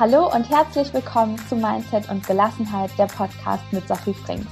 [0.00, 4.46] Hallo und herzlich willkommen zu Mindset und Gelassenheit, der Podcast mit Sophie Frings.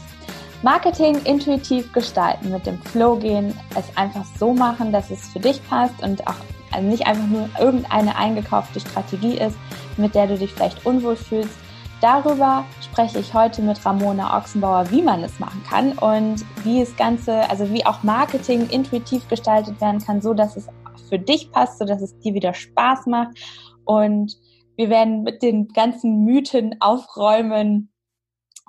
[0.63, 5.65] Marketing intuitiv gestalten, mit dem Flow gehen, es einfach so machen, dass es für dich
[5.69, 6.35] passt und auch
[6.73, 9.57] also nicht einfach nur irgendeine eingekaufte Strategie ist,
[9.97, 11.57] mit der du dich vielleicht unwohl fühlst.
[12.01, 16.97] Darüber spreche ich heute mit Ramona Ochsenbauer, wie man es machen kann und wie es
[16.97, 20.67] Ganze, also wie auch Marketing intuitiv gestaltet werden kann, so dass es
[21.09, 23.39] für dich passt, so dass es dir wieder Spaß macht
[23.85, 24.37] und
[24.77, 27.93] wir werden mit den ganzen Mythen aufräumen,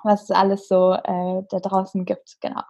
[0.02, 2.36] was es alles so äh, da draußen gibt.
[2.40, 2.62] Genau.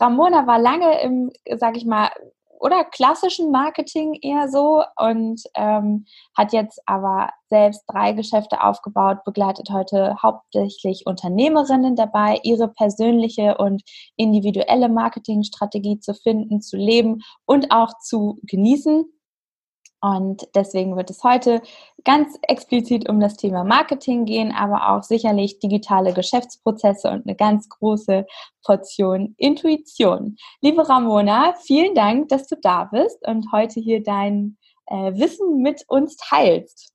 [0.00, 2.10] Ramona war lange im, sag ich mal,
[2.58, 9.70] oder klassischen Marketing eher so und ähm, hat jetzt aber selbst drei Geschäfte aufgebaut, begleitet
[9.70, 13.82] heute hauptsächlich Unternehmerinnen dabei, ihre persönliche und
[14.16, 19.04] individuelle Marketingstrategie zu finden, zu leben und auch zu genießen.
[20.06, 21.60] Und deswegen wird es heute
[22.04, 27.68] ganz explizit um das Thema Marketing gehen, aber auch sicherlich digitale Geschäftsprozesse und eine ganz
[27.68, 28.24] große
[28.62, 30.36] Portion Intuition.
[30.60, 35.82] Liebe Ramona, vielen Dank, dass du da bist und heute hier dein äh, Wissen mit
[35.88, 36.92] uns teilst.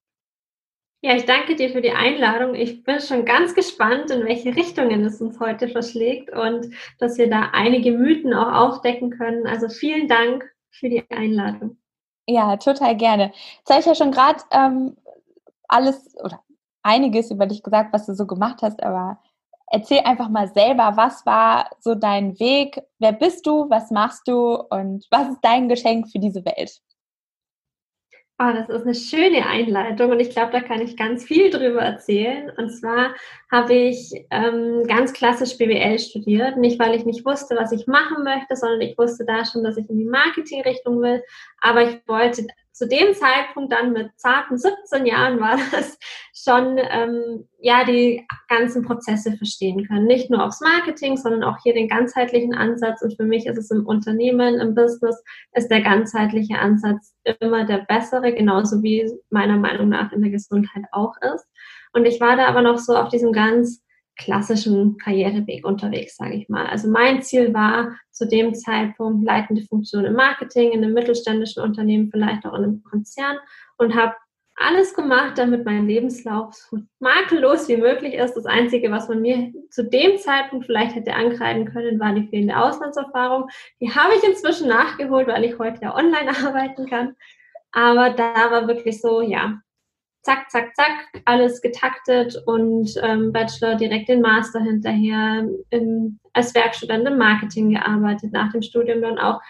[1.02, 2.56] Ja, ich danke dir für die Einladung.
[2.56, 7.30] Ich bin schon ganz gespannt, in welche Richtungen es uns heute verschlägt und dass wir
[7.30, 9.48] da einige Mythen auch aufdecken können.
[9.48, 11.81] Also vielen Dank für die Einladung.
[12.28, 13.32] Ja, total gerne.
[13.60, 14.96] Jetzt habe ich ja schon gerade ähm,
[15.68, 16.42] alles oder
[16.84, 19.20] einiges über dich gesagt, was du so gemacht hast, aber
[19.72, 22.82] erzähl einfach mal selber, was war so dein Weg?
[23.00, 23.70] Wer bist du?
[23.70, 24.56] Was machst du?
[24.70, 26.82] Und was ist dein Geschenk für diese Welt?
[28.44, 31.82] Oh, das ist eine schöne Einleitung und ich glaube, da kann ich ganz viel drüber
[31.82, 32.52] erzählen.
[32.58, 33.14] Und zwar
[33.52, 38.24] habe ich ähm, ganz klassisch BWL studiert, nicht weil ich nicht wusste, was ich machen
[38.24, 41.22] möchte, sondern ich wusste da schon, dass ich in die Marketingrichtung will.
[41.60, 42.48] Aber ich wollte
[42.82, 46.00] zu dem Zeitpunkt dann mit zarten 17 Jahren war das
[46.34, 50.08] schon, ähm, ja, die ganzen Prozesse verstehen können.
[50.08, 53.04] Nicht nur aufs Marketing, sondern auch hier den ganzheitlichen Ansatz.
[53.04, 57.86] Und für mich ist es im Unternehmen, im Business, ist der ganzheitliche Ansatz immer der
[57.88, 61.46] bessere, genauso wie meiner Meinung nach in der Gesundheit auch ist.
[61.94, 63.84] Und ich war da aber noch so auf diesem ganz
[64.18, 66.66] klassischen Karriereweg unterwegs, sage ich mal.
[66.66, 72.12] Also mein Ziel war zu dem Zeitpunkt leitende Funktion im Marketing, in einem mittelständischen Unternehmen,
[72.12, 73.38] vielleicht auch in einem Konzern
[73.78, 74.14] und habe
[74.56, 78.36] alles gemacht, damit mein Lebenslauf so makellos wie möglich ist.
[78.36, 82.58] Das Einzige, was man mir zu dem Zeitpunkt vielleicht hätte ankreiden können, war die fehlende
[82.58, 83.50] Auslandserfahrung.
[83.80, 87.16] Die habe ich inzwischen nachgeholt, weil ich heute ja online arbeiten kann.
[87.72, 89.62] Aber da war wirklich so, ja,
[90.24, 97.08] zack, zack, zack, alles getaktet und ähm, Bachelor direkt den Master hinterher, in, als Werkstudent
[97.08, 99.42] im Marketing gearbeitet, nach dem Studium dann auch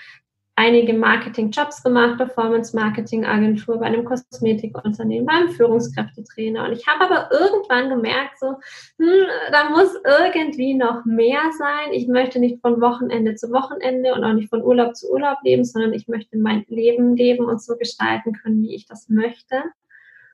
[0.56, 6.66] einige Marketing-Jobs gemacht, Performance-Marketing-Agentur bei einem Kosmetikunternehmen, beim Führungskräftetrainer.
[6.66, 8.58] Und ich habe aber irgendwann gemerkt, so,
[9.00, 11.94] hm, da muss irgendwie noch mehr sein.
[11.94, 15.64] Ich möchte nicht von Wochenende zu Wochenende und auch nicht von Urlaub zu Urlaub leben,
[15.64, 19.64] sondern ich möchte mein Leben leben und so gestalten können, wie ich das möchte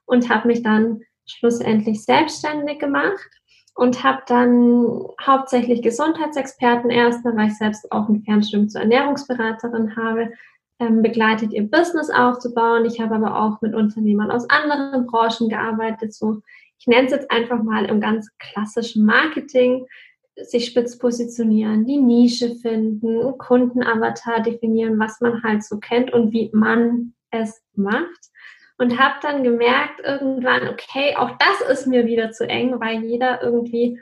[0.08, 3.30] und habe mich dann schlussendlich selbstständig gemacht
[3.76, 10.32] und habe dann hauptsächlich Gesundheitsexperten erstmal, weil ich selbst auch ein Fernstudium zur Ernährungsberaterin habe,
[10.80, 12.86] ähm, begleitet, ihr Business aufzubauen.
[12.86, 16.42] Ich habe aber auch mit Unternehmern aus anderen Branchen gearbeitet, so
[16.80, 19.88] ich nenne es jetzt einfach mal im ganz klassischen Marketing,
[20.36, 26.52] sich spitz positionieren, die Nische finden, Kundenavatar definieren, was man halt so kennt und wie
[26.54, 28.30] man es macht
[28.78, 33.42] und habe dann gemerkt irgendwann, okay, auch das ist mir wieder zu eng, weil jeder
[33.42, 34.00] irgendwie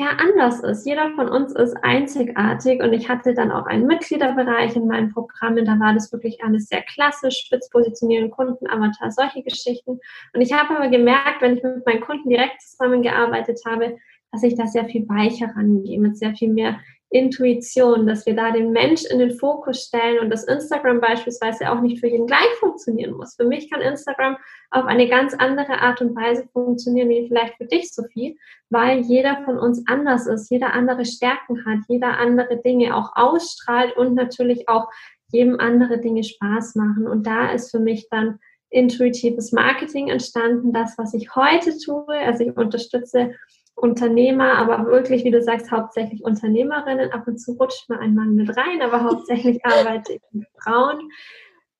[0.00, 0.86] ja anders ist.
[0.86, 5.64] Jeder von uns ist einzigartig und ich hatte dann auch einen Mitgliederbereich in meinen Programmen,
[5.64, 10.00] da war das wirklich alles sehr klassisch, spitz positionieren, Kunden, Avatar, solche Geschichten.
[10.32, 13.96] Und ich habe aber gemerkt, wenn ich mit meinen Kunden direkt zusammengearbeitet habe,
[14.32, 16.80] dass ich da sehr viel weicher rangehe, mit sehr viel mehr
[17.10, 21.80] Intuition, dass wir da den Mensch in den Fokus stellen und dass Instagram beispielsweise auch
[21.80, 23.34] nicht für jeden gleich funktionieren muss.
[23.34, 24.36] Für mich kann Instagram
[24.70, 29.42] auf eine ganz andere Art und Weise funktionieren wie vielleicht für dich, Sophie, weil jeder
[29.44, 34.68] von uns anders ist, jeder andere Stärken hat, jeder andere Dinge auch ausstrahlt und natürlich
[34.68, 34.88] auch
[35.32, 37.08] jedem andere Dinge Spaß machen.
[37.08, 38.38] Und da ist für mich dann
[38.70, 42.16] intuitives Marketing entstanden, das, was ich heute tue.
[42.24, 43.34] Also ich unterstütze
[43.80, 47.12] Unternehmer, aber wirklich, wie du sagst, hauptsächlich Unternehmerinnen.
[47.12, 51.10] Ab und zu rutscht mal ein Mann mit rein, aber hauptsächlich arbeite ich mit Frauen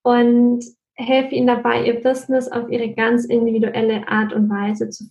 [0.03, 0.65] und
[0.95, 5.05] helfe ihnen dabei, ihr Business auf ihre ganz individuelle Art und Weise zu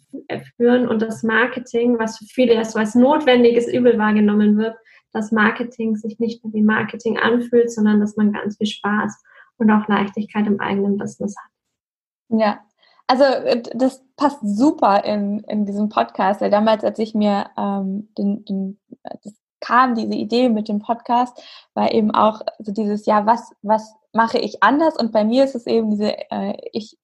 [0.55, 4.75] führen und das Marketing, was für viele so als notwendiges Übel wahrgenommen wird,
[5.11, 9.23] dass Marketing sich nicht mehr wie Marketing anfühlt, sondern dass man ganz viel Spaß
[9.57, 12.39] und auch Leichtigkeit im eigenen Business hat.
[12.39, 12.59] Ja,
[13.09, 16.41] also äh, das passt super in, in diesem Podcast.
[16.41, 18.79] Weil damals, als ich mir ähm, den, den,
[19.23, 21.41] das kam, diese Idee mit dem Podcast,
[21.73, 24.95] war eben auch so dieses, ja, was, was mache ich anders?
[24.95, 26.97] Und bei mir ist es eben diese, äh, ich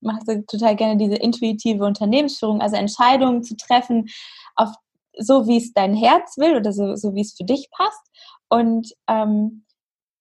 [0.00, 4.08] mache so total gerne diese intuitive Unternehmensführung, also Entscheidungen zu treffen,
[4.56, 4.70] auf
[5.16, 8.02] so wie es dein Herz will oder so, so wie es für dich passt.
[8.48, 9.64] Und ähm,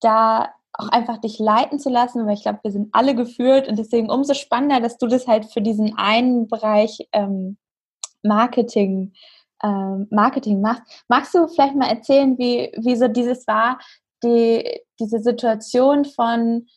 [0.02, 3.78] da auch einfach dich leiten zu lassen, weil ich glaube, wir sind alle geführt und
[3.78, 7.58] deswegen umso spannender, dass du das halt für diesen einen Bereich ähm,
[8.24, 9.14] Marketing,
[9.64, 10.84] ähm, Marketing machst.
[11.08, 13.80] Magst du vielleicht mal erzählen, wie, wie so dieses war,
[14.24, 16.68] die, diese Situation von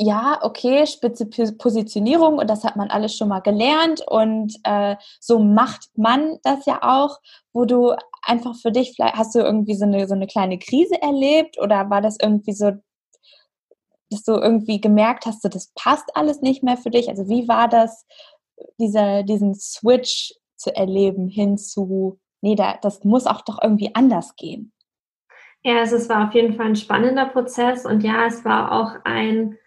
[0.00, 5.40] ja, okay, spitze Positionierung und das hat man alles schon mal gelernt und äh, so
[5.40, 7.18] macht man das ja auch,
[7.52, 11.02] wo du einfach für dich, vielleicht hast du irgendwie so eine, so eine kleine Krise
[11.02, 12.72] erlebt oder war das irgendwie so,
[14.10, 17.08] dass du irgendwie gemerkt hast, so, das passt alles nicht mehr für dich?
[17.08, 18.06] Also wie war das,
[18.78, 24.36] dieser, diesen Switch zu erleben hin zu, nee, da, das muss auch doch irgendwie anders
[24.36, 24.72] gehen?
[25.64, 29.04] Ja, also es war auf jeden Fall ein spannender Prozess und ja, es war auch
[29.04, 29.58] ein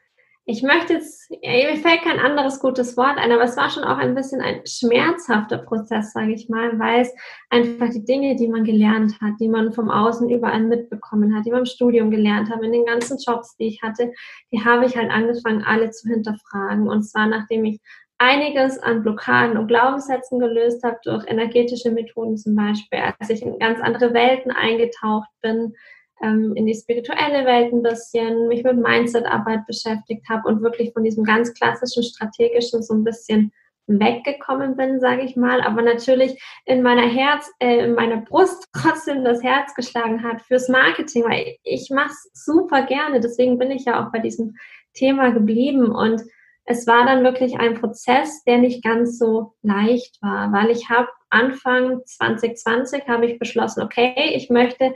[0.46, 3.98] ich möchte jetzt, mir fällt kein anderes gutes Wort ein, aber es war schon auch
[3.98, 7.14] ein bisschen ein schmerzhafter Prozess, sage ich mal, weil es
[7.52, 11.52] einfach die Dinge, die man gelernt hat, die man vom Außen überall mitbekommen hat, die
[11.52, 14.12] man im Studium gelernt hat, in den ganzen Jobs, die ich hatte,
[14.52, 16.90] die habe ich halt angefangen, alle zu hinterfragen.
[16.90, 17.80] Und zwar nachdem ich
[18.18, 23.60] einiges an Blockaden und Glaubenssätzen gelöst habe, durch energetische Methoden zum Beispiel, als ich in
[23.60, 25.76] ganz andere Welten eingetaucht bin,
[26.22, 31.04] ähm, in die spirituelle Welt ein bisschen, mich mit Mindset-Arbeit beschäftigt habe und wirklich von
[31.04, 33.52] diesem ganz klassischen strategischen so ein bisschen
[33.88, 39.24] weggekommen bin, sage ich mal, aber natürlich in meiner Herz, äh, in meiner Brust trotzdem
[39.24, 43.86] das Herz geschlagen hat fürs Marketing, weil ich mache es super gerne, deswegen bin ich
[43.86, 44.56] ja auch bei diesem
[44.94, 45.92] Thema geblieben.
[45.92, 46.22] Und
[46.66, 51.10] es war dann wirklich ein Prozess, der nicht ganz so leicht war, weil ich habe
[51.30, 54.94] Anfang 2020 habe ich beschlossen, okay, ich möchte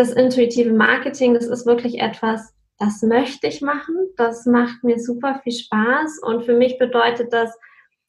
[0.00, 3.94] das intuitive Marketing, das ist wirklich etwas, das möchte ich machen.
[4.16, 6.20] Das macht mir super viel Spaß.
[6.22, 7.54] Und für mich bedeutet das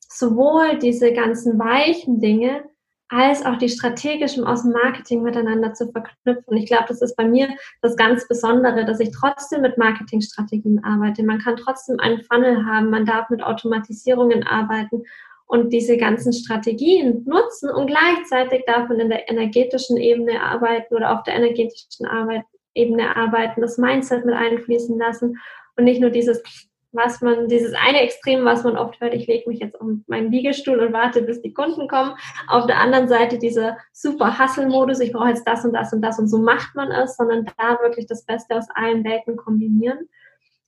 [0.07, 2.63] sowohl diese ganzen weichen Dinge
[3.09, 6.55] als auch die strategischen aus dem Marketing miteinander zu verknüpfen.
[6.55, 7.49] Ich glaube, das ist bei mir
[7.81, 11.23] das ganz Besondere, dass ich trotzdem mit Marketingstrategien arbeite.
[11.23, 15.03] Man kann trotzdem einen Funnel haben, man darf mit Automatisierungen arbeiten
[15.51, 21.11] und diese ganzen Strategien nutzen und gleichzeitig darf man in der energetischen Ebene arbeiten oder
[21.11, 22.43] auf der energetischen Arbeit,
[22.73, 25.37] Ebene arbeiten, das Mindset mit einfließen lassen
[25.75, 26.41] und nicht nur dieses,
[26.93, 30.31] was man, dieses eine Extrem, was man oft hört, ich lege mich jetzt auf meinen
[30.31, 32.13] Liegestuhl und warte, bis die Kunden kommen.
[32.47, 36.17] Auf der anderen Seite dieser super Hustle-Modus, ich brauche jetzt das und das und das
[36.17, 40.07] und so macht man es, sondern da wirklich das Beste aus allen Welten kombinieren.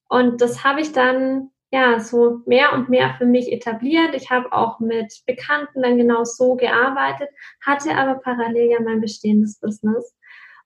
[0.09, 4.14] Und das habe ich dann ja, so mehr und mehr für mich etabliert.
[4.14, 7.30] Ich habe auch mit Bekannten dann genau so gearbeitet,
[7.66, 10.16] hatte aber parallel ja mein bestehendes Business.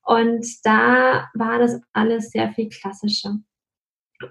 [0.04, 3.38] Und da war das alles sehr viel klassischer.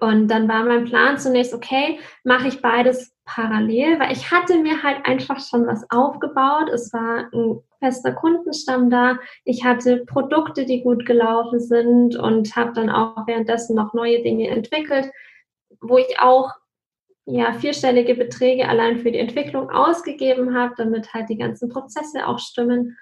[0.00, 4.82] Und dann war mein Plan zunächst, okay, mache ich beides parallel, weil ich hatte mir
[4.82, 6.68] halt einfach schon was aufgebaut.
[6.68, 9.18] Es war ein fester Kundenstamm da.
[9.46, 14.50] Ich hatte Produkte, die gut gelaufen sind und habe dann auch währenddessen noch neue Dinge
[14.50, 15.10] entwickelt,
[15.80, 16.50] wo ich auch
[17.26, 22.38] ja, vierstellige Beträge allein für die Entwicklung ausgegeben habe, damit halt die ganzen Prozesse auch
[22.38, 22.96] stimmen.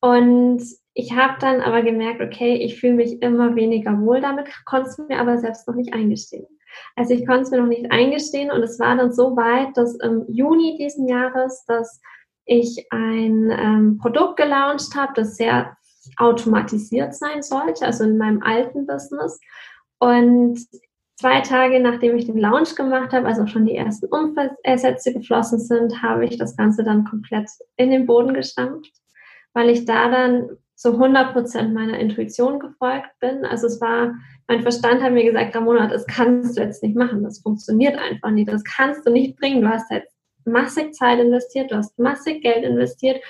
[0.00, 0.62] Und
[0.94, 4.98] ich habe dann aber gemerkt, okay, ich fühle mich immer weniger wohl damit, konnte es
[4.98, 6.46] mir aber selbst noch nicht eingestehen.
[6.96, 9.94] Also ich konnte es mir noch nicht eingestehen und es war dann so weit, dass
[9.96, 12.00] im Juni diesen Jahres, dass
[12.44, 15.76] ich ein ähm, Produkt gelauncht habe, das sehr
[16.16, 19.38] automatisiert sein sollte, also in meinem alten Business.
[20.00, 20.58] Und
[21.22, 26.02] zwei Tage nachdem ich den Launch gemacht habe, also schon die ersten Umsätze geflossen sind,
[26.02, 28.92] habe ich das Ganze dann komplett in den Boden gestampft,
[29.54, 33.44] weil ich da dann zu 100 Prozent meiner Intuition gefolgt bin.
[33.44, 34.16] Also es war,
[34.48, 38.30] mein Verstand hat mir gesagt, Ramona, das kannst du jetzt nicht machen, das funktioniert einfach
[38.30, 39.62] nicht, das kannst du nicht bringen.
[39.62, 40.12] Du hast jetzt
[40.44, 43.22] massig Zeit investiert, du hast massig Geld investiert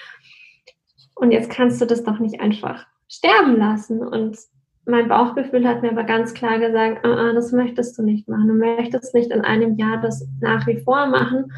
[1.17, 4.01] und jetzt kannst du das doch nicht einfach sterben lassen.
[4.01, 4.39] Und
[4.85, 8.49] mein Bauchgefühl hat mir aber ganz klar gesagt, uh, das möchtest du nicht machen.
[8.49, 11.53] Du möchtest nicht in einem Jahr das nach wie vor machen.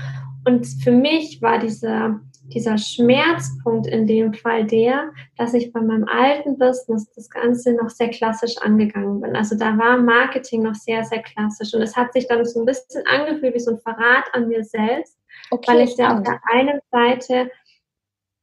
[0.46, 2.20] Und für mich war dieser,
[2.52, 7.88] dieser Schmerzpunkt in dem Fall der, dass ich bei meinem alten Business das Ganze noch
[7.88, 9.34] sehr klassisch angegangen bin.
[9.34, 11.72] Also da war Marketing noch sehr, sehr klassisch.
[11.72, 14.64] Und es hat sich dann so ein bisschen angefühlt wie so ein Verrat an mir
[14.64, 15.18] selbst,
[15.50, 17.50] okay, weil ich da auf der einen Seite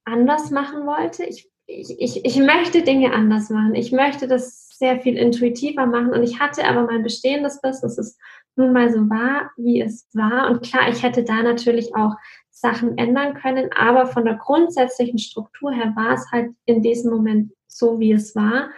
[0.05, 1.23] anders machen wollte.
[1.23, 3.75] Ich, ich, ich, ich möchte Dinge anders machen.
[3.75, 6.11] Ich möchte das sehr viel intuitiver machen.
[6.11, 8.17] Und ich hatte aber mein bestehendes Business, das
[8.55, 10.49] nun mal so war, wie es war.
[10.49, 12.15] Und klar, ich hätte da natürlich auch
[12.49, 17.53] Sachen ändern können, aber von der grundsätzlichen Struktur her war es halt in diesem Moment
[17.67, 18.71] so, wie es war.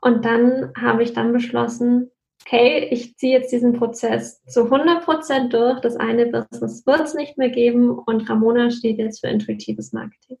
[0.00, 2.10] Und dann habe ich dann beschlossen,
[2.44, 5.80] okay, ich ziehe jetzt diesen Prozess zu 100 Prozent durch.
[5.80, 10.38] Das eine Business wird es nicht mehr geben und Ramona steht jetzt für intuitives Marketing.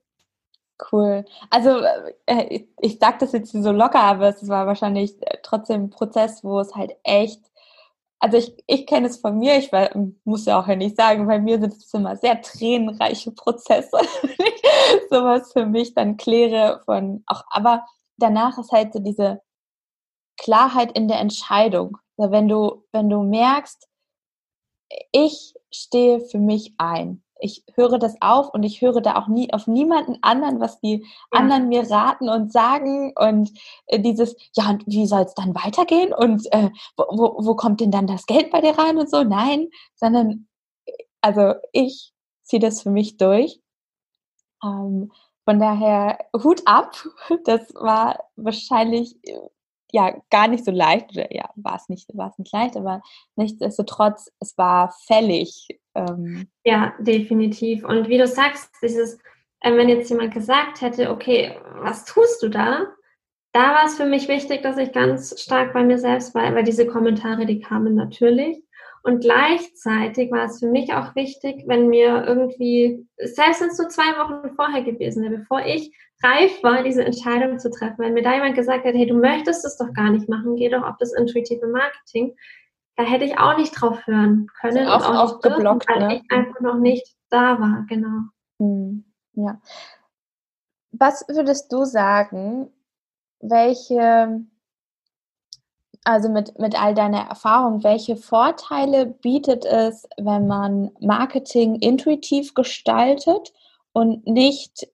[0.90, 1.24] Cool.
[1.50, 1.80] Also
[2.26, 5.90] äh, ich, ich sage das jetzt so locker, aber es war wahrscheinlich äh, trotzdem ein
[5.90, 7.40] Prozess, wo es halt echt,
[8.18, 9.90] also ich, ich kenne es von mir, ich war,
[10.24, 13.98] muss ja auch ja nicht sagen, bei mir sind es immer sehr tränenreiche Prozesse,
[15.10, 17.84] sowas für mich dann kläre von auch, aber
[18.16, 19.40] danach ist halt so diese
[20.38, 21.98] Klarheit in der Entscheidung.
[22.16, 23.88] Also wenn du, wenn du merkst,
[25.12, 27.22] ich stehe für mich ein.
[27.42, 31.04] Ich höre das auf und ich höre da auch nie auf niemanden anderen, was die
[31.32, 31.40] ja.
[31.40, 33.50] anderen mir raten und sagen und
[33.86, 37.90] äh, dieses, ja, und wie soll es dann weitergehen und äh, wo, wo, kommt denn
[37.90, 39.24] dann das Geld bei dir rein und so?
[39.24, 40.46] Nein, sondern
[41.20, 43.60] also ich ziehe das für mich durch.
[44.62, 45.10] Ähm,
[45.44, 46.94] von daher Hut ab.
[47.44, 49.38] Das war wahrscheinlich äh,
[49.92, 53.02] ja gar nicht so leicht, oder ja, war es nicht, war es nicht leicht, aber
[53.36, 55.68] nichtsdestotrotz, es war fällig.
[55.94, 56.48] Ähm.
[56.64, 57.84] Ja, definitiv.
[57.84, 59.18] Und wie du sagst, dieses,
[59.60, 62.86] äh, wenn jetzt jemand gesagt hätte, okay, was tust du da?
[63.52, 66.64] Da war es für mich wichtig, dass ich ganz stark bei mir selbst war, weil
[66.64, 68.62] diese Kommentare, die kamen natürlich.
[69.04, 73.88] Und gleichzeitig war es für mich auch wichtig, wenn mir irgendwie, selbst wenn es nur
[73.88, 78.22] zwei Wochen vorher gewesen wäre, bevor ich reif war, diese Entscheidung zu treffen, wenn mir
[78.22, 80.96] da jemand gesagt hat, hey, du möchtest es doch gar nicht machen, geh doch auf
[81.00, 82.36] das intuitive Marketing,
[82.96, 86.06] da hätte ich auch nicht drauf hören können auch, und auch, auch dürfen, geblockt, weil
[86.06, 86.16] ne?
[86.16, 88.20] ich einfach noch nicht da war, genau.
[88.58, 89.60] Hm, ja.
[90.92, 92.70] Was würdest du sagen,
[93.40, 94.44] welche
[96.04, 103.52] also mit, mit all deiner Erfahrung, welche Vorteile bietet es, wenn man Marketing intuitiv gestaltet
[103.92, 104.88] und nicht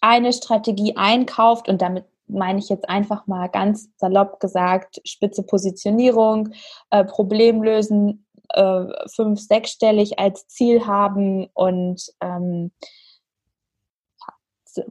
[0.00, 6.50] eine Strategie einkauft und damit meine ich jetzt einfach mal ganz salopp gesagt, spitze Positionierung,
[6.90, 8.84] äh, Problem lösen, äh,
[9.14, 12.72] fünf, sechsstellig als Ziel haben und ähm,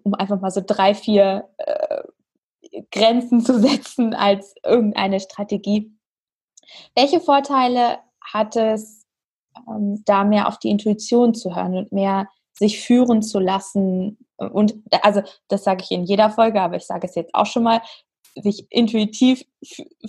[0.03, 2.03] um einfach mal so drei, vier äh,
[2.91, 5.91] Grenzen zu setzen als irgendeine Strategie.
[6.95, 9.05] Welche Vorteile hat es,
[9.67, 14.17] ähm, da mehr auf die Intuition zu hören und mehr sich führen zu lassen?
[14.37, 17.63] Und also das sage ich in jeder Folge, aber ich sage es jetzt auch schon
[17.63, 17.81] mal,
[18.35, 19.43] sich intuitiv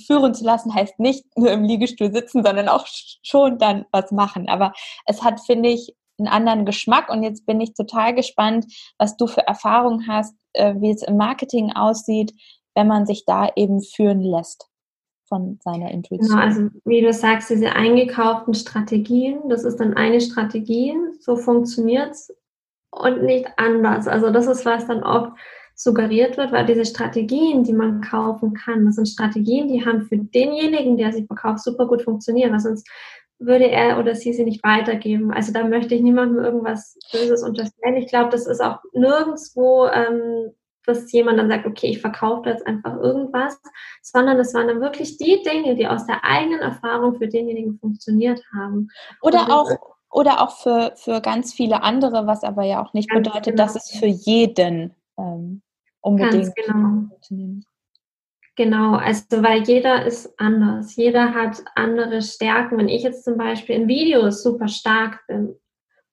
[0.07, 2.87] führen zu lassen, heißt nicht nur im Liegestuhl sitzen, sondern auch
[3.23, 4.49] schon dann was machen.
[4.49, 4.73] Aber
[5.07, 8.67] es hat, finde ich, einen anderen Geschmack und jetzt bin ich total gespannt,
[8.99, 12.35] was du für Erfahrungen hast, äh, wie es im Marketing aussieht,
[12.75, 14.71] wenn man sich da eben führen lässt
[15.31, 16.29] von seiner Intuition.
[16.29, 22.11] Genau, also wie du sagst, diese eingekauften Strategien, das ist dann eine Strategie, so funktioniert
[22.11, 22.35] es
[22.91, 24.07] und nicht anders.
[24.07, 25.33] Also das ist, was dann oft
[25.75, 30.19] suggeriert wird, weil diese Strategien, die man kaufen kann, das sind Strategien, die haben für
[30.19, 32.87] denjenigen, der sie verkauft, super gut funktionieren, weil sonst
[33.39, 35.33] würde er oder sie sie nicht weitergeben.
[35.33, 37.97] Also da möchte ich niemandem irgendwas Böses unterstellen.
[37.97, 40.51] Ich glaube, das ist auch nirgendwo ähm,
[40.87, 43.61] dass jemand dann sagt, okay, ich verkaufe jetzt einfach irgendwas,
[44.03, 48.43] sondern es waren dann wirklich die Dinge, die aus der eigenen Erfahrung für denjenigen funktioniert
[48.55, 48.89] haben.
[49.23, 49.71] Oder auch
[50.13, 53.57] oder auch für, für ganz viele andere, was aber ja auch nicht bedeutet, genau.
[53.57, 55.63] dass es für jeden ähm,
[56.01, 57.51] unbedingt ganz genau.
[58.57, 60.97] Genau, also weil jeder ist anders.
[60.97, 62.77] Jeder hat andere Stärken.
[62.77, 65.55] Wenn ich jetzt zum Beispiel in Videos super stark bin,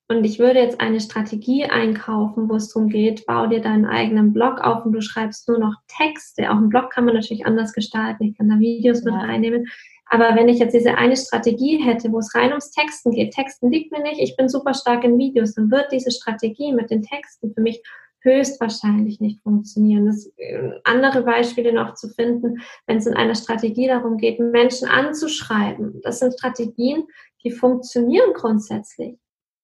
[0.09, 4.31] und ich würde jetzt eine Strategie einkaufen, wo es darum geht, bau dir deinen eigenen
[4.31, 6.49] Blog auf und du schreibst nur noch Texte.
[6.49, 8.23] Auch einen Blog kann man natürlich anders gestalten.
[8.23, 9.67] Ich kann da Videos mit reinnehmen.
[10.09, 13.69] Aber wenn ich jetzt diese eine Strategie hätte, wo es rein ums Texten geht, Texten
[13.69, 17.01] liegt mir nicht, ich bin super stark in Videos, dann wird diese Strategie mit den
[17.01, 17.81] Texten für mich
[18.21, 20.05] höchstwahrscheinlich nicht funktionieren.
[20.05, 24.87] Das, äh, andere Beispiele noch zu finden, wenn es in einer Strategie darum geht, Menschen
[24.87, 25.99] anzuschreiben.
[26.03, 27.03] Das sind Strategien,
[27.43, 29.17] die funktionieren grundsätzlich.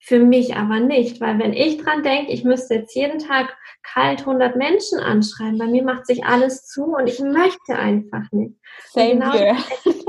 [0.05, 4.19] Für mich aber nicht, weil wenn ich dran denke, ich müsste jetzt jeden Tag kalt
[4.19, 8.53] 100 Menschen anschreiben, bei mir macht sich alles zu und ich möchte einfach nicht.
[8.91, 9.55] Same genau, here.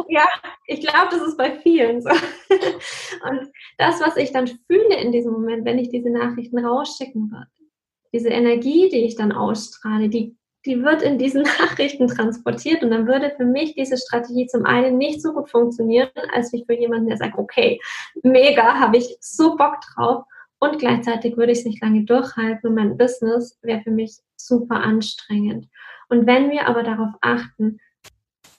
[0.09, 0.27] Ja,
[0.67, 2.11] ich glaube, das ist bei vielen so.
[3.31, 7.47] Und das, was ich dann fühle in diesem Moment, wenn ich diese Nachrichten rausschicken würde,
[8.13, 10.37] diese Energie, die ich dann ausstrahle, die
[10.67, 14.99] die wird in diesen Nachrichten transportiert und dann würde für mich diese Strategie zum einen
[14.99, 17.81] nicht so gut funktionieren, als wie für jemanden, der sagt, okay,
[18.23, 20.25] mega, habe ich so Bock drauf
[20.59, 24.77] und gleichzeitig würde ich es nicht lange durchhalten und mein Business wäre für mich super
[24.77, 25.69] anstrengend.
[26.09, 27.81] Und wenn wir aber darauf achten,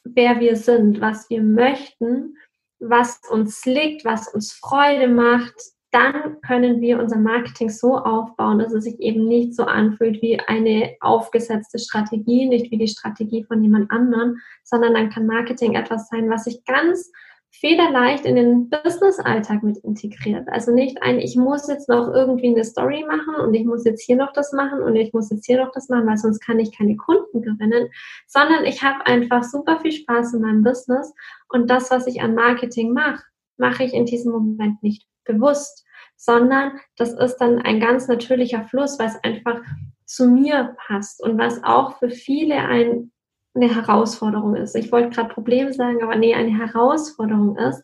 [0.03, 2.37] wer wir sind, was wir möchten,
[2.79, 5.55] was uns liegt, was uns Freude macht,
[5.95, 10.37] dann können wir unser Marketing so aufbauen, dass es sich eben nicht so anfühlt wie
[10.37, 14.35] eine aufgesetzte Strategie, nicht wie die Strategie von jemand anderem,
[14.65, 17.13] sondern dann kann Marketing etwas sein, was sich ganz
[17.49, 20.49] federleicht in den Business-Alltag mit integriert.
[20.49, 24.03] Also nicht ein, ich muss jetzt noch irgendwie eine Story machen und ich muss jetzt
[24.03, 26.59] hier noch das machen und ich muss jetzt hier noch das machen, weil sonst kann
[26.59, 27.87] ich keine Kunden gewinnen,
[28.27, 31.13] sondern ich habe einfach super viel Spaß in meinem Business
[31.47, 33.23] und das, was ich an Marketing mache,
[33.55, 35.84] mache ich in diesem Moment nicht bewusst,
[36.15, 39.61] sondern das ist dann ein ganz natürlicher Fluss, was einfach
[40.05, 43.11] zu mir passt und was auch für viele ein,
[43.53, 44.75] eine Herausforderung ist.
[44.75, 47.83] Ich wollte gerade Problem sagen, aber nee, eine Herausforderung ist,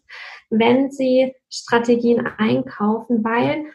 [0.50, 3.66] wenn Sie Strategien einkaufen, weil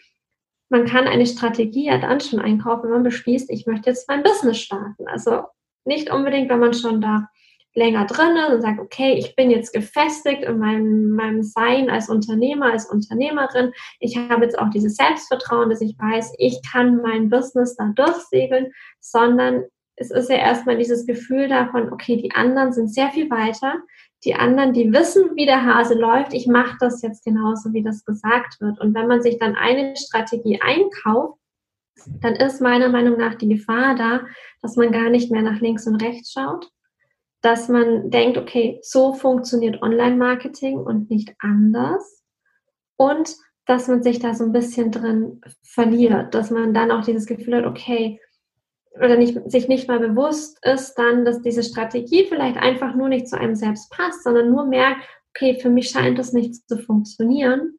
[0.68, 4.22] man kann eine Strategie ja dann schon einkaufen, wenn man beschließt, ich möchte jetzt mein
[4.22, 5.06] Business starten.
[5.06, 5.44] Also
[5.84, 7.28] nicht unbedingt, wenn man schon da
[7.76, 12.08] länger drin ist und sagt, okay, ich bin jetzt gefestigt in meinem, meinem Sein als
[12.08, 13.72] Unternehmer, als Unternehmerin.
[14.00, 18.72] Ich habe jetzt auch dieses Selbstvertrauen, dass ich weiß, ich kann mein Business da durchsegeln,
[19.00, 19.64] sondern
[19.96, 23.74] es ist ja erstmal dieses Gefühl davon, okay, die anderen sind sehr viel weiter.
[24.24, 26.34] Die anderen, die wissen, wie der Hase läuft.
[26.34, 28.80] Ich mache das jetzt genauso, wie das gesagt wird.
[28.80, 31.38] Und wenn man sich dann eine Strategie einkauft,
[32.20, 34.20] dann ist meiner Meinung nach die Gefahr da,
[34.62, 36.70] dass man gar nicht mehr nach links und rechts schaut,
[37.46, 42.24] dass man denkt, okay, so funktioniert Online-Marketing und nicht anders.
[42.96, 43.36] Und
[43.66, 47.58] dass man sich da so ein bisschen drin verliert, dass man dann auch dieses Gefühl
[47.58, 48.20] hat, okay,
[48.96, 53.28] oder nicht, sich nicht mal bewusst ist dann, dass diese Strategie vielleicht einfach nur nicht
[53.28, 57.78] zu einem selbst passt, sondern nur merkt, okay, für mich scheint das nicht zu funktionieren.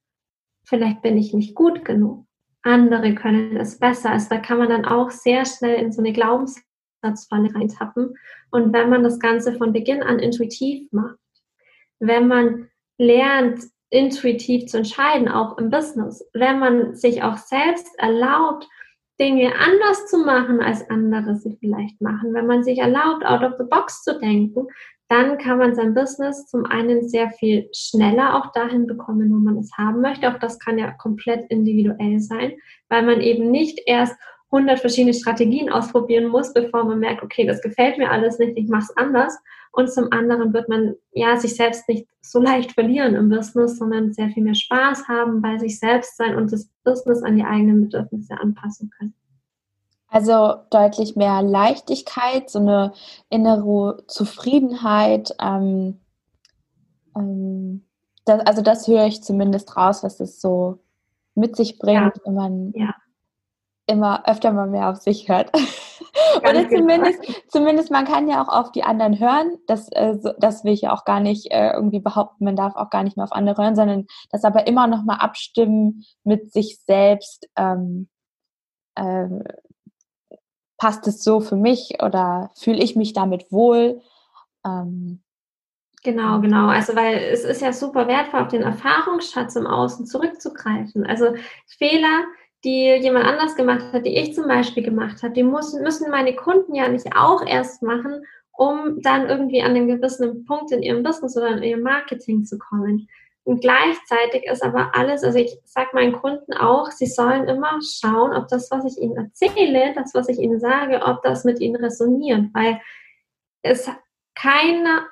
[0.63, 2.25] Vielleicht bin ich nicht gut genug.
[2.61, 4.11] Andere können es besser.
[4.11, 6.57] Also da kann man dann auch sehr schnell in so eine Glaubens
[7.01, 8.15] Satzfalle reintappen.
[8.51, 11.17] Und wenn man das Ganze von Beginn an intuitiv macht,
[11.99, 18.67] wenn man lernt, intuitiv zu entscheiden, auch im Business, wenn man sich auch selbst erlaubt,
[19.19, 23.53] Dinge anders zu machen, als andere sie vielleicht machen, wenn man sich erlaubt, out of
[23.57, 24.67] the box zu denken,
[25.09, 29.57] dann kann man sein Business zum einen sehr viel schneller auch dahin bekommen, wo man
[29.57, 30.29] es haben möchte.
[30.29, 32.53] Auch das kann ja komplett individuell sein,
[32.89, 34.15] weil man eben nicht erst
[34.51, 38.69] 100 verschiedene Strategien ausprobieren muss, bevor man merkt, okay, das gefällt mir alles nicht, ich
[38.69, 39.37] mache es anders.
[39.73, 44.13] Und zum anderen wird man ja sich selbst nicht so leicht verlieren im Business, sondern
[44.13, 47.81] sehr viel mehr Spaß haben bei sich selbst sein und das Business an die eigenen
[47.81, 49.13] Bedürfnisse anpassen können.
[50.07, 52.93] Also deutlich mehr Leichtigkeit, so eine
[53.29, 55.35] innere Zufriedenheit.
[55.41, 55.99] Ähm,
[57.15, 57.85] ähm,
[58.23, 60.79] das, also das höre ich zumindest raus, was es so
[61.35, 62.21] mit sich bringt, ja.
[62.23, 62.95] wenn man ja
[63.87, 65.51] immer öfter mal mehr auf sich hört.
[66.37, 66.79] Oder genau.
[66.79, 69.57] zumindest, zumindest man kann ja auch auf die anderen hören.
[69.67, 72.45] Das, äh, das will ich ja auch gar nicht äh, irgendwie behaupten.
[72.45, 75.15] Man darf auch gar nicht mehr auf andere hören, sondern das aber immer noch mal
[75.15, 77.49] abstimmen mit sich selbst.
[77.55, 78.09] Ähm,
[78.95, 79.27] äh,
[80.77, 84.01] passt es so für mich oder fühle ich mich damit wohl?
[84.65, 85.23] Ähm,
[86.03, 86.67] Genau, genau.
[86.67, 91.05] Also weil es ist ja super wertvoll, auf den Erfahrungsschatz im Außen zurückzugreifen.
[91.05, 91.33] Also
[91.65, 92.23] Fehler
[92.67, 96.35] die jemand anders gemacht hat, die ich zum Beispiel gemacht habe, die müssen, müssen meine
[96.35, 101.01] Kunden ja nicht auch erst machen, um dann irgendwie an einen gewissen Punkt in ihrem
[101.01, 103.07] Business oder in ihrem Marketing zu kommen.
[103.45, 108.35] Und gleichzeitig ist aber alles, also ich sage meinen Kunden auch, sie sollen immer schauen,
[108.35, 111.77] ob das, was ich ihnen erzähle, das, was ich ihnen sage, ob das mit ihnen
[111.77, 112.81] resoniert, weil
[113.61, 113.89] es
[114.35, 115.05] keine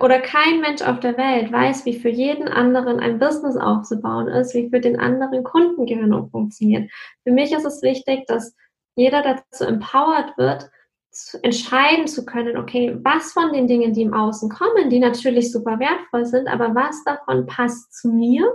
[0.00, 4.54] oder kein Mensch auf der Welt weiß, wie für jeden anderen ein Business aufzubauen ist,
[4.54, 6.90] wie für den anderen Kundengewinnung funktioniert.
[7.22, 8.54] Für mich ist es wichtig, dass
[8.96, 10.70] jeder dazu empowered wird,
[11.10, 15.52] zu entscheiden zu können, okay, was von den Dingen, die im Außen kommen, die natürlich
[15.52, 18.52] super wertvoll sind, aber was davon passt zu mir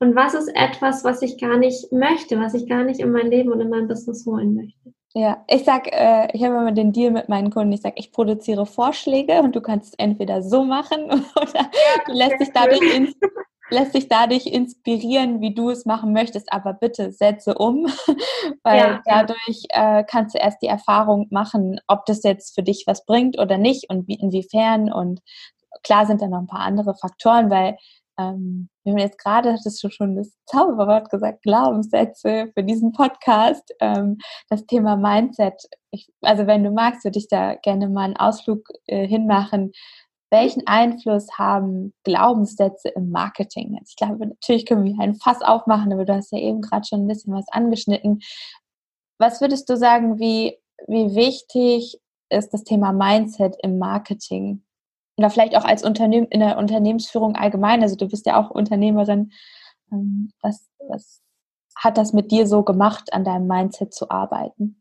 [0.00, 3.28] und was ist etwas, was ich gar nicht möchte, was ich gar nicht in mein
[3.28, 4.92] Leben und in mein Business holen möchte.
[5.16, 8.10] Ja, ich sag, äh, ich habe immer den Deal mit meinen Kunden, ich sage, ich
[8.10, 11.04] produziere Vorschläge und du kannst es entweder so machen
[11.36, 11.70] oder
[12.06, 13.14] du lässt dich, dadurch ins,
[13.70, 17.86] lässt dich dadurch inspirieren, wie du es machen möchtest, aber bitte setze um,
[18.64, 22.82] weil ja, dadurch äh, kannst du erst die Erfahrung machen, ob das jetzt für dich
[22.88, 24.92] was bringt oder nicht und wie, inwiefern.
[24.92, 25.20] Und
[25.84, 27.76] klar sind da noch ein paar andere Faktoren, weil
[28.18, 33.74] ähm, wir haben jetzt gerade, hattest du schon das Zauberwort gesagt, Glaubenssätze für diesen Podcast,
[33.80, 35.64] ähm, das Thema Mindset.
[35.90, 39.72] Ich, also wenn du magst, würde ich da gerne mal einen Ausflug äh, hinmachen.
[40.30, 43.76] Welchen Einfluss haben Glaubenssätze im Marketing?
[43.78, 46.86] Also ich glaube, natürlich können wir einen Fass aufmachen, aber du hast ja eben gerade
[46.86, 48.20] schon ein bisschen was angeschnitten.
[49.18, 52.00] Was würdest du sagen, wie, wie wichtig
[52.30, 54.64] ist das Thema Mindset im Marketing?
[55.16, 59.32] Oder vielleicht auch als Unternehmen in der Unternehmensführung allgemein, also du bist ja auch Unternehmerin,
[59.92, 61.22] ähm, was, was
[61.76, 64.80] hat das mit dir so gemacht, an deinem Mindset zu arbeiten?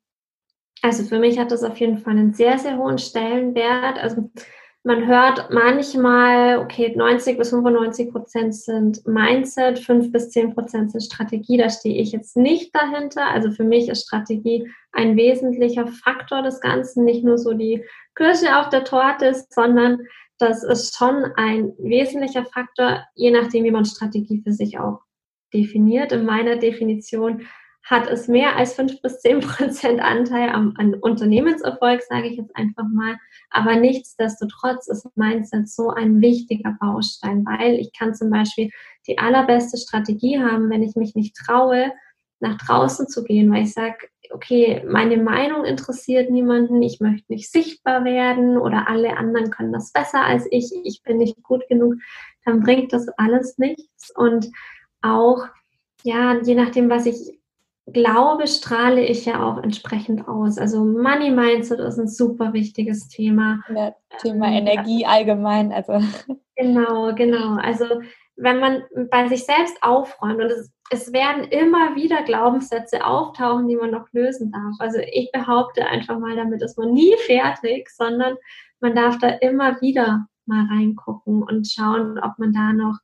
[0.81, 3.99] Also für mich hat das auf jeden Fall einen sehr, sehr hohen Stellenwert.
[3.99, 4.29] Also
[4.83, 11.01] man hört manchmal, okay, 90 bis 95 Prozent sind Mindset, 5 bis 10 Prozent sind
[11.01, 11.55] Strategie.
[11.55, 13.27] Da stehe ich jetzt nicht dahinter.
[13.27, 18.59] Also für mich ist Strategie ein wesentlicher Faktor des Ganzen, nicht nur so die Kirsche
[18.59, 19.99] auf der Torte sondern
[20.37, 25.01] das ist schon ein wesentlicher Faktor, je nachdem, wie man Strategie für sich auch
[25.53, 26.11] definiert.
[26.11, 27.45] In meiner Definition
[27.83, 32.55] hat es mehr als fünf bis zehn Prozent Anteil am, an Unternehmenserfolg, sage ich jetzt
[32.55, 33.17] einfach mal.
[33.49, 38.69] Aber nichtsdestotrotz ist Mindset so ein wichtiger Baustein, weil ich kann zum Beispiel
[39.07, 41.91] die allerbeste Strategie haben, wenn ich mich nicht traue,
[42.39, 47.51] nach draußen zu gehen, weil ich sage, okay, meine Meinung interessiert niemanden, ich möchte nicht
[47.51, 51.95] sichtbar werden oder alle anderen können das besser als ich, ich bin nicht gut genug,
[52.45, 54.11] dann bringt das alles nichts.
[54.15, 54.49] Und
[55.01, 55.45] auch,
[56.03, 57.39] ja, je nachdem, was ich
[57.85, 60.57] glaube, strahle ich ja auch entsprechend aus.
[60.57, 63.59] Also Money Mindset ist ein super wichtiges Thema.
[63.73, 65.71] Ja, Thema ähm, Energie allgemein.
[65.71, 65.99] Also.
[66.55, 67.57] Genau, genau.
[67.57, 67.85] Also
[68.35, 73.75] wenn man bei sich selbst aufräumt und es, es werden immer wieder Glaubenssätze auftauchen, die
[73.75, 74.75] man noch lösen darf.
[74.79, 78.35] Also ich behaupte einfach mal, damit ist man nie fertig, sondern
[78.79, 82.97] man darf da immer wieder mal reingucken und schauen, ob man da noch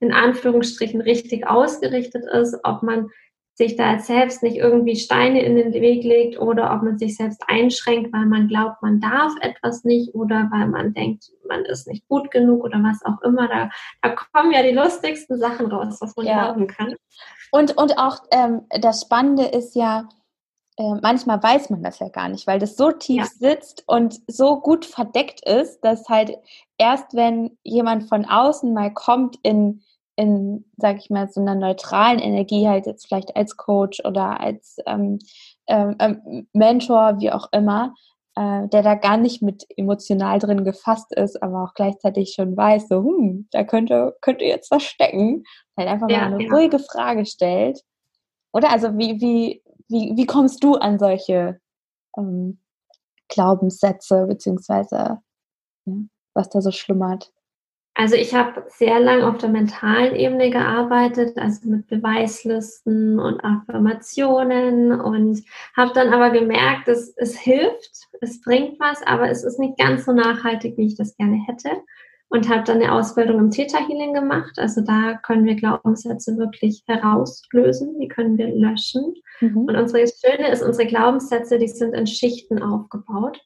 [0.00, 3.08] in Anführungsstrichen richtig ausgerichtet ist, ob man
[3.54, 7.42] sich da selbst nicht irgendwie Steine in den Weg legt oder ob man sich selbst
[7.48, 12.08] einschränkt, weil man glaubt, man darf etwas nicht oder weil man denkt, man ist nicht
[12.08, 13.48] gut genug oder was auch immer.
[13.48, 16.44] Da, da kommen ja die lustigsten Sachen raus, was man ja.
[16.44, 16.94] glauben kann.
[17.50, 20.08] Und, und auch ähm, das Spannende ist ja,
[20.78, 23.50] äh, manchmal weiß man das ja gar nicht, weil das so tief ja.
[23.50, 26.38] sitzt und so gut verdeckt ist, dass halt
[26.78, 29.82] erst wenn jemand von außen mal kommt in
[30.22, 34.76] in, sag ich mal, so einer neutralen Energie halt jetzt vielleicht als Coach oder als
[34.86, 35.18] ähm,
[35.66, 37.92] ähm, ähm, Mentor, wie auch immer,
[38.36, 42.86] äh, der da gar nicht mit emotional drin gefasst ist, aber auch gleichzeitig schon weiß,
[42.86, 45.42] so, hm, da könnte, könnte jetzt was stecken,
[45.76, 46.52] halt einfach ja, mal eine ja.
[46.52, 47.80] ruhige Frage stellt.
[48.52, 51.58] Oder also wie, wie, wie, wie kommst du an solche
[52.16, 52.60] ähm,
[53.26, 55.18] Glaubenssätze, beziehungsweise
[55.84, 55.94] ja,
[56.32, 57.32] was da so schlummert?
[57.94, 64.98] Also ich habe sehr lange auf der mentalen Ebene gearbeitet, also mit Beweislisten und Affirmationen
[64.98, 65.42] und
[65.76, 70.06] habe dann aber gemerkt, dass es hilft, es bringt was, aber es ist nicht ganz
[70.06, 71.70] so nachhaltig, wie ich das gerne hätte.
[72.28, 74.58] Und habe dann eine Ausbildung im Theta Healing gemacht.
[74.58, 79.14] Also da können wir Glaubenssätze wirklich herauslösen, die können wir löschen.
[79.40, 79.66] Mhm.
[79.66, 83.38] Und unsere Schöne ist, unsere Glaubenssätze, die sind in Schichten aufgebaut.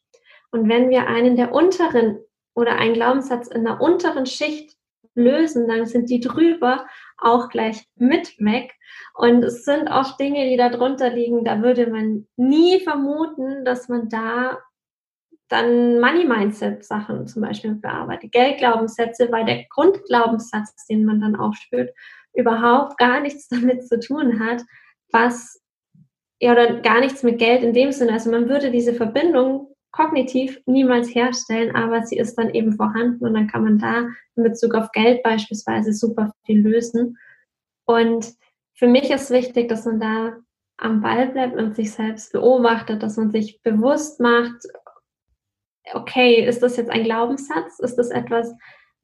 [0.53, 2.19] Und wenn wir einen der unteren
[2.57, 4.77] oder einen Glaubenssatz in der unteren Schicht
[5.15, 6.87] lösen, dann sind die drüber
[7.19, 8.75] auch gleich mit weg.
[9.15, 13.89] Und es sind oft Dinge, die da drunter liegen, da würde man nie vermuten, dass
[13.89, 14.59] man da
[15.49, 21.91] dann Money Mindset Sachen zum Beispiel bearbeitet, Geldglaubenssätze, weil der Grundglaubenssatz, den man dann aufspürt,
[22.35, 24.63] überhaupt gar nichts damit zu tun hat,
[25.13, 25.63] was
[26.41, 28.13] ja oder gar nichts mit Geld in dem Sinne.
[28.13, 33.35] Also man würde diese Verbindung kognitiv niemals herstellen, aber sie ist dann eben vorhanden und
[33.35, 37.17] dann kann man da in Bezug auf Geld beispielsweise super viel lösen.
[37.87, 38.35] Und
[38.75, 40.37] für mich ist wichtig, dass man da
[40.77, 44.67] am Ball bleibt und sich selbst beobachtet, dass man sich bewusst macht,
[45.95, 47.79] okay, ist das jetzt ein Glaubenssatz?
[47.79, 48.55] Ist das etwas,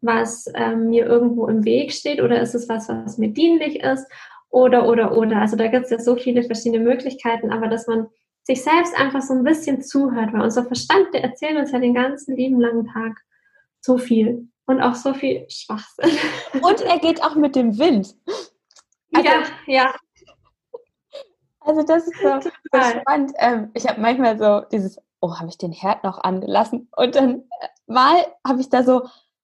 [0.03, 4.07] was ähm, mir irgendwo im Weg steht oder ist es was, was mir dienlich ist?
[4.51, 5.39] Oder, oder, oder.
[5.39, 8.09] Also da gibt es ja so viele verschiedene Möglichkeiten, aber dass man
[8.45, 11.95] sich selbst einfach so ein bisschen zuhört, weil unser Verstand, der erzählt uns ja den
[11.95, 13.17] ganzen lieben langen Tag
[13.81, 16.11] so viel und auch so viel Schwachsinn.
[16.63, 18.15] Und er geht auch mit dem Wind.
[19.15, 19.95] Also, ja, ja.
[21.61, 22.51] Also das ist so, so
[23.01, 23.33] spannend.
[23.39, 26.89] Ähm, ich habe manchmal so dieses, oh, habe ich den Herd noch angelassen?
[26.97, 29.03] Und dann äh, mal habe ich da so,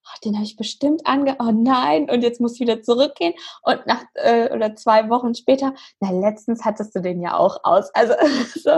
[0.08, 1.36] oh, den habe ich bestimmt ange...
[1.38, 3.34] Oh nein, und jetzt muss ich wieder zurückgehen.
[3.62, 7.90] Und nach äh, oder zwei Wochen später, na, letztens hattest du den ja auch aus.
[7.94, 8.14] Also
[8.54, 8.70] so,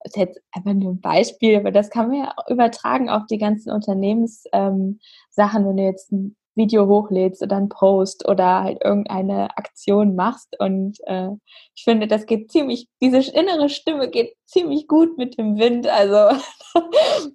[0.00, 3.38] das ist jetzt einfach nur ein Beispiel, aber das kann man ja übertragen auf die
[3.38, 4.98] ganzen Unternehmenssachen, ähm,
[5.36, 10.54] wenn du jetzt ein Video hochlädst oder einen Post oder halt irgendeine Aktion machst.
[10.58, 11.30] Und äh,
[11.74, 15.86] ich finde, das geht ziemlich, diese innere Stimme geht ziemlich gut mit dem Wind.
[15.86, 16.38] Also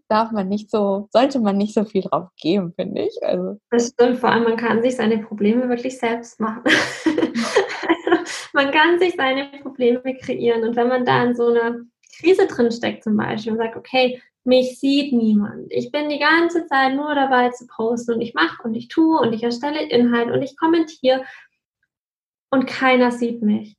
[0.09, 3.17] darf man nicht so, sollte man nicht so viel drauf geben, finde ich.
[3.23, 3.57] Also.
[3.71, 6.63] Das stimmt, vor allem man kann sich seine Probleme wirklich selbst machen.
[8.53, 10.63] man kann sich seine Probleme kreieren.
[10.63, 11.79] Und wenn man da in so einer
[12.19, 15.67] Krise drin steckt zum Beispiel und sagt, okay, mich sieht niemand.
[15.69, 19.19] Ich bin die ganze Zeit nur dabei zu posten und ich mache und ich tue
[19.19, 21.23] und ich erstelle Inhalt und ich kommentiere
[22.49, 23.77] und keiner sieht mich.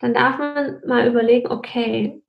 [0.00, 2.22] Dann darf man mal überlegen, okay,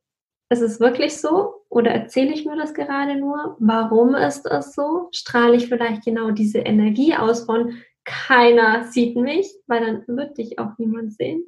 [0.50, 3.58] ist es wirklich so oder erzähle ich mir das gerade nur?
[3.60, 5.10] Warum ist es so?
[5.12, 10.60] Strahle ich vielleicht genau diese Energie aus von keiner sieht mich, weil dann wird dich
[10.60, 11.44] auch niemand sehen.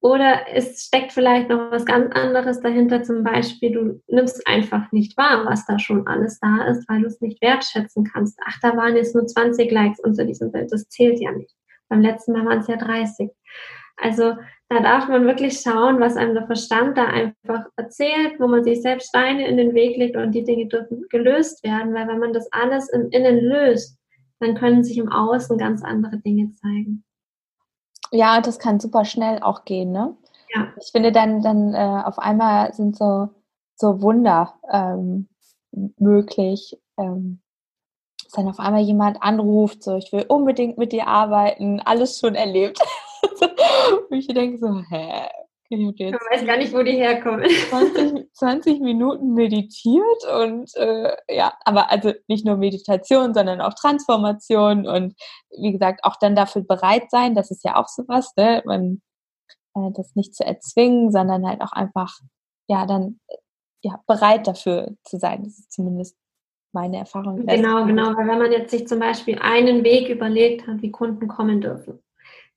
[0.00, 5.16] Oder es steckt vielleicht noch was ganz anderes dahinter, zum Beispiel, du nimmst einfach nicht
[5.16, 8.38] wahr, was da schon alles da ist, weil du es nicht wertschätzen kannst.
[8.46, 11.52] Ach, da waren jetzt nur 20 Likes unter diesem Bild, das zählt ja nicht.
[11.88, 13.30] Beim letzten Mal waren es ja 30.
[13.96, 14.36] Also
[14.68, 18.82] da darf man wirklich schauen, was einem der Verstand da einfach erzählt, wo man sich
[18.82, 22.32] selbst Steine in den Weg legt und die Dinge dürfen gelöst werden, weil wenn man
[22.32, 23.98] das alles im Innen löst,
[24.40, 27.02] dann können sich im Außen ganz andere Dinge zeigen.
[28.10, 30.16] Ja, das kann super schnell auch gehen, ne?
[30.54, 30.68] Ja.
[30.80, 33.28] Ich finde dann, dann äh, auf einmal sind so,
[33.74, 35.28] so Wunder ähm,
[35.98, 36.80] möglich.
[36.96, 37.40] Ähm,
[38.28, 42.34] dass dann auf einmal jemand anruft, so ich will unbedingt mit dir arbeiten, alles schon
[42.34, 42.78] erlebt.
[44.10, 45.28] Und ich denke so, hä?
[45.70, 47.46] Ich jetzt weiß gar nicht, wo die herkommen.
[47.68, 54.86] 20, 20 Minuten meditiert und äh, ja, aber also nicht nur Meditation, sondern auch Transformation
[54.86, 55.14] und
[55.50, 58.62] wie gesagt, auch dann dafür bereit sein, das ist ja auch sowas, ne?
[58.64, 59.02] Man
[59.74, 62.18] äh, das nicht zu erzwingen, sondern halt auch einfach,
[62.68, 63.20] ja, dann
[63.82, 65.44] ja, bereit dafür zu sein.
[65.44, 66.16] Das ist zumindest
[66.72, 67.46] meine Erfahrung.
[67.46, 71.28] Genau, genau, weil wenn man jetzt sich zum Beispiel einen Weg überlegt hat, wie Kunden
[71.28, 72.02] kommen dürfen,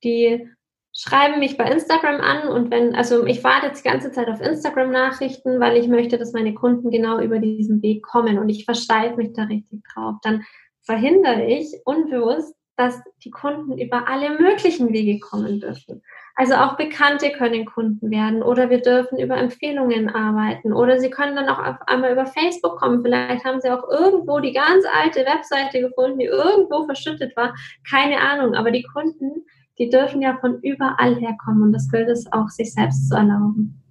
[0.04, 0.50] die
[0.94, 4.42] schreiben mich bei Instagram an und wenn, also ich warte jetzt die ganze Zeit auf
[4.42, 9.16] Instagram-Nachrichten, weil ich möchte, dass meine Kunden genau über diesen Weg kommen und ich versteife
[9.16, 10.16] mich da richtig drauf.
[10.22, 10.44] Dann
[10.82, 16.02] verhindere ich unbewusst, dass die Kunden über alle möglichen Wege kommen dürfen.
[16.36, 21.36] Also auch Bekannte können Kunden werden oder wir dürfen über Empfehlungen arbeiten oder sie können
[21.36, 23.04] dann auch auf einmal über Facebook kommen.
[23.04, 27.54] Vielleicht haben sie auch irgendwo die ganz alte Webseite gefunden, die irgendwo verschüttet war.
[27.88, 29.46] Keine Ahnung, aber die Kunden
[29.78, 33.82] die dürfen ja von überall herkommen und das gilt es auch, sich selbst zu erlauben.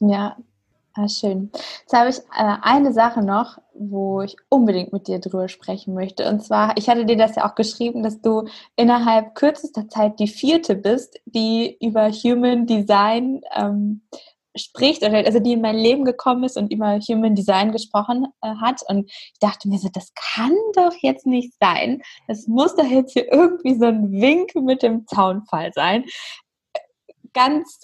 [0.00, 0.36] Ja,
[0.94, 1.50] ah, schön.
[1.52, 6.28] Jetzt habe ich äh, eine Sache noch, wo ich unbedingt mit dir drüber sprechen möchte.
[6.28, 8.44] Und zwar, ich hatte dir das ja auch geschrieben, dass du
[8.76, 14.02] innerhalb kürzester Zeit die vierte bist, die über Human Design ähm,
[14.56, 18.54] spricht oder also die in mein Leben gekommen ist und über Human Design gesprochen äh,
[18.56, 22.02] hat und ich dachte mir so, das kann doch jetzt nicht sein.
[22.26, 26.04] Das muss doch jetzt hier irgendwie so ein Wink mit dem Zaunfall sein.
[27.32, 27.80] Ganz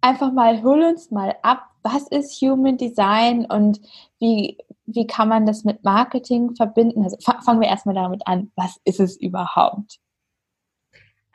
[0.00, 3.80] einfach mal, hol uns mal ab, was ist Human Design und
[4.18, 7.02] wie, wie kann man das mit Marketing verbinden?
[7.02, 9.98] Also fangen wir erstmal damit an, was ist es überhaupt?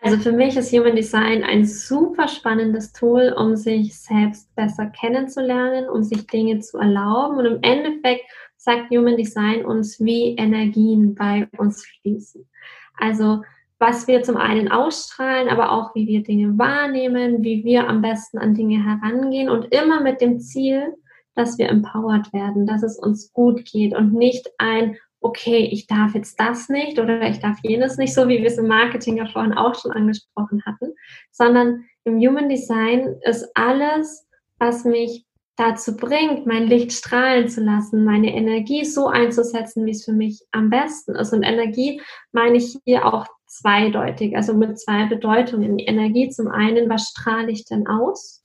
[0.03, 5.87] Also für mich ist Human Design ein super spannendes Tool, um sich selbst besser kennenzulernen,
[5.87, 7.37] um sich Dinge zu erlauben.
[7.37, 8.23] Und im Endeffekt
[8.57, 12.49] sagt Human Design uns, wie Energien bei uns fließen.
[12.97, 13.43] Also
[13.77, 18.39] was wir zum einen ausstrahlen, aber auch wie wir Dinge wahrnehmen, wie wir am besten
[18.39, 20.95] an Dinge herangehen und immer mit dem Ziel,
[21.35, 26.15] dass wir empowered werden, dass es uns gut geht und nicht ein okay, ich darf
[26.15, 29.27] jetzt das nicht oder ich darf jenes nicht, so wie wir es im Marketing ja
[29.27, 30.93] vorhin auch schon angesprochen hatten,
[31.31, 38.03] sondern im Human Design ist alles, was mich dazu bringt, mein Licht strahlen zu lassen,
[38.03, 41.33] meine Energie so einzusetzen, wie es für mich am besten ist.
[41.33, 45.77] Und Energie meine ich hier auch zweideutig, also mit zwei Bedeutungen.
[45.77, 48.40] Energie zum einen, was strahle ich denn aus?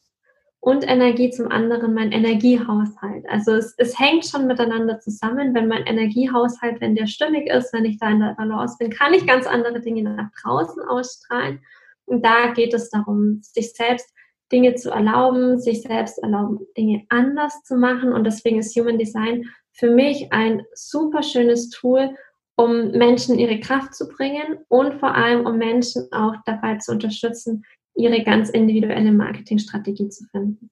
[0.66, 3.24] Und Energie zum anderen mein Energiehaushalt.
[3.28, 5.54] Also es, es hängt schon miteinander zusammen.
[5.54, 9.14] Wenn mein Energiehaushalt, wenn der stimmig ist, wenn ich da in der Balance bin, kann
[9.14, 11.60] ich ganz andere Dinge nach draußen ausstrahlen.
[12.06, 14.12] Und da geht es darum, sich selbst
[14.50, 18.12] Dinge zu erlauben, sich selbst erlauben, Dinge anders zu machen.
[18.12, 22.16] Und deswegen ist Human Design für mich ein super schönes Tool,
[22.56, 27.62] um Menschen ihre Kraft zu bringen und vor allem um Menschen auch dabei zu unterstützen,
[27.96, 30.70] ihre ganz individuelle Marketingstrategie zu finden.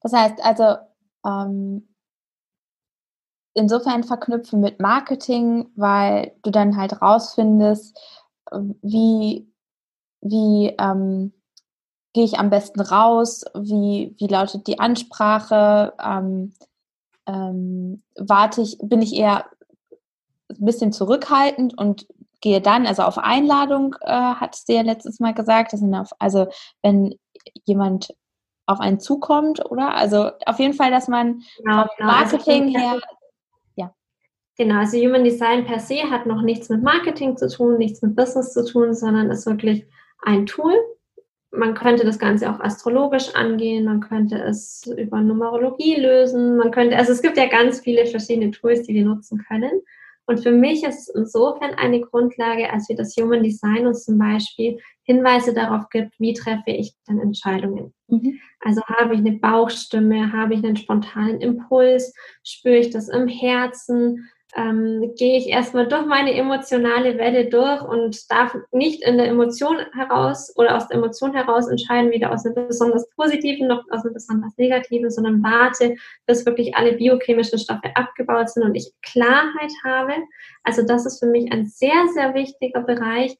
[0.00, 0.76] Das heißt also,
[1.26, 1.88] ähm,
[3.54, 7.98] insofern verknüpfen mit Marketing, weil du dann halt rausfindest,
[8.82, 9.50] wie,
[10.20, 11.32] wie ähm,
[12.12, 16.52] gehe ich am besten raus, wie, wie lautet die Ansprache, ähm,
[17.26, 19.46] ähm, warte ich, bin ich eher
[20.50, 22.06] ein bisschen zurückhaltend und
[22.44, 26.10] gehe dann, also auf Einladung, äh, hat sie ja letztes Mal gesagt, das sind auf,
[26.18, 26.46] also
[26.82, 27.14] wenn
[27.64, 28.14] jemand
[28.66, 29.94] auf einen zukommt, oder?
[29.94, 33.00] Also auf jeden Fall, dass man genau, vom also Marketing also her,
[33.76, 33.94] ja.
[34.58, 38.14] Genau, also Human Design per se hat noch nichts mit Marketing zu tun, nichts mit
[38.14, 39.86] Business zu tun, sondern ist wirklich
[40.22, 40.74] ein Tool,
[41.50, 46.98] man könnte das Ganze auch astrologisch angehen, man könnte es über Numerologie lösen, man könnte,
[46.98, 49.80] also es gibt ja ganz viele verschiedene Tools, die wir nutzen können.
[50.26, 54.18] Und für mich ist es insofern eine Grundlage, als wir das Human Design uns zum
[54.18, 57.92] Beispiel Hinweise darauf gibt, wie treffe ich dann Entscheidungen.
[58.08, 58.40] Mhm.
[58.60, 64.30] Also habe ich eine Bauchstimme, habe ich einen spontanen Impuls, spüre ich das im Herzen,
[64.56, 69.78] ähm, gehe ich erstmal durch meine emotionale Welle durch und darf nicht in der Emotion
[69.92, 74.14] heraus oder aus der Emotion heraus entscheiden, weder aus einer besonders positiven noch aus einer
[74.14, 80.12] besonders negativen, sondern warte, bis wirklich alle biochemischen Stoffe abgebaut sind und ich Klarheit habe.
[80.62, 83.36] Also das ist für mich ein sehr, sehr wichtiger Bereich,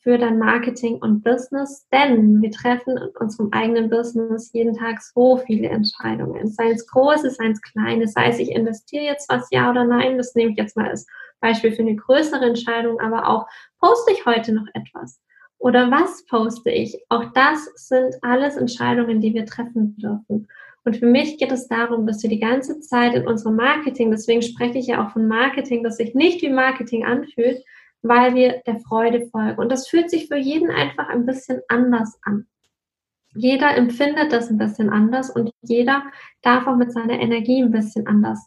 [0.00, 5.36] für dein Marketing und Business, denn wir treffen in unserem eigenen Business jeden Tag so
[5.38, 9.70] viele Entscheidungen, sei es große, sei es kleine, sei es ich investiere jetzt was, ja
[9.70, 11.06] oder nein, das nehme ich jetzt mal als
[11.40, 13.46] Beispiel für eine größere Entscheidung, aber auch
[13.80, 15.20] poste ich heute noch etwas
[15.60, 16.98] oder was poste ich?
[17.10, 20.48] Auch das sind alles Entscheidungen, die wir treffen dürfen.
[20.84, 24.40] Und für mich geht es darum, dass wir die ganze Zeit in unserem Marketing, deswegen
[24.40, 27.62] spreche ich ja auch von Marketing, das sich nicht wie Marketing anfühlt,
[28.02, 29.58] weil wir der Freude folgen.
[29.58, 32.46] Und das fühlt sich für jeden einfach ein bisschen anders an.
[33.34, 36.02] Jeder empfindet das ein bisschen anders und jeder
[36.42, 38.44] darf auch mit seiner Energie ein bisschen anders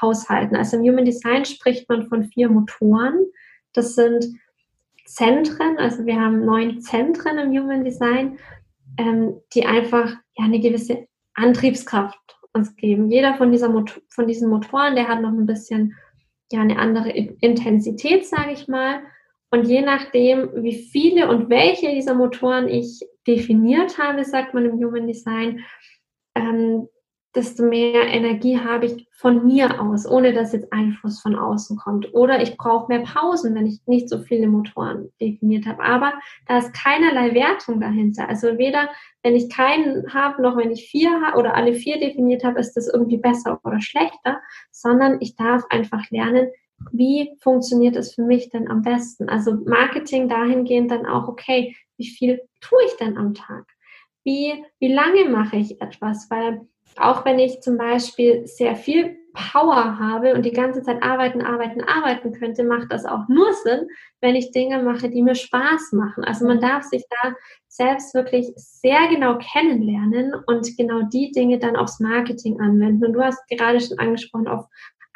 [0.00, 0.54] haushalten.
[0.54, 3.24] Also im Human Design spricht man von vier Motoren.
[3.72, 4.26] Das sind
[5.06, 8.38] Zentren, also wir haben neun Zentren im Human Design,
[8.98, 12.18] ähm, die einfach ja eine gewisse Antriebskraft
[12.52, 13.10] uns geben.
[13.10, 15.94] Jeder von, dieser Mot von diesen Motoren, der hat noch ein bisschen
[16.52, 19.00] ja eine andere Intensität, sage ich mal.
[19.50, 24.72] Und je nachdem, wie viele und welche dieser Motoren ich definiert habe, sagt man im
[24.72, 25.64] Human Design,
[26.34, 26.88] ähm,
[27.38, 32.12] desto mehr Energie habe ich von mir aus, ohne dass jetzt Einfluss von außen kommt.
[32.12, 35.80] Oder ich brauche mehr Pausen, wenn ich nicht so viele Motoren definiert habe.
[35.84, 36.14] Aber
[36.48, 38.28] da ist keinerlei Wertung dahinter.
[38.28, 38.88] Also weder,
[39.22, 42.74] wenn ich keinen habe, noch wenn ich vier habe oder alle vier definiert habe, ist
[42.74, 44.40] das irgendwie besser oder schlechter,
[44.72, 46.48] sondern ich darf einfach lernen,
[46.90, 49.28] wie funktioniert es für mich denn am besten?
[49.28, 53.64] Also Marketing dahingehend dann auch, okay, wie viel tue ich denn am Tag?
[54.24, 56.28] Wie, wie lange mache ich etwas?
[56.30, 56.66] Weil
[57.00, 61.82] auch wenn ich zum Beispiel sehr viel Power habe und die ganze Zeit arbeiten, arbeiten,
[61.82, 63.86] arbeiten könnte, macht das auch nur Sinn,
[64.20, 66.24] wenn ich Dinge mache, die mir Spaß machen.
[66.24, 67.34] Also man darf sich da
[67.68, 73.06] selbst wirklich sehr genau kennenlernen und genau die Dinge dann aufs Marketing anwenden.
[73.06, 74.66] Und du hast gerade schon angesprochen, auf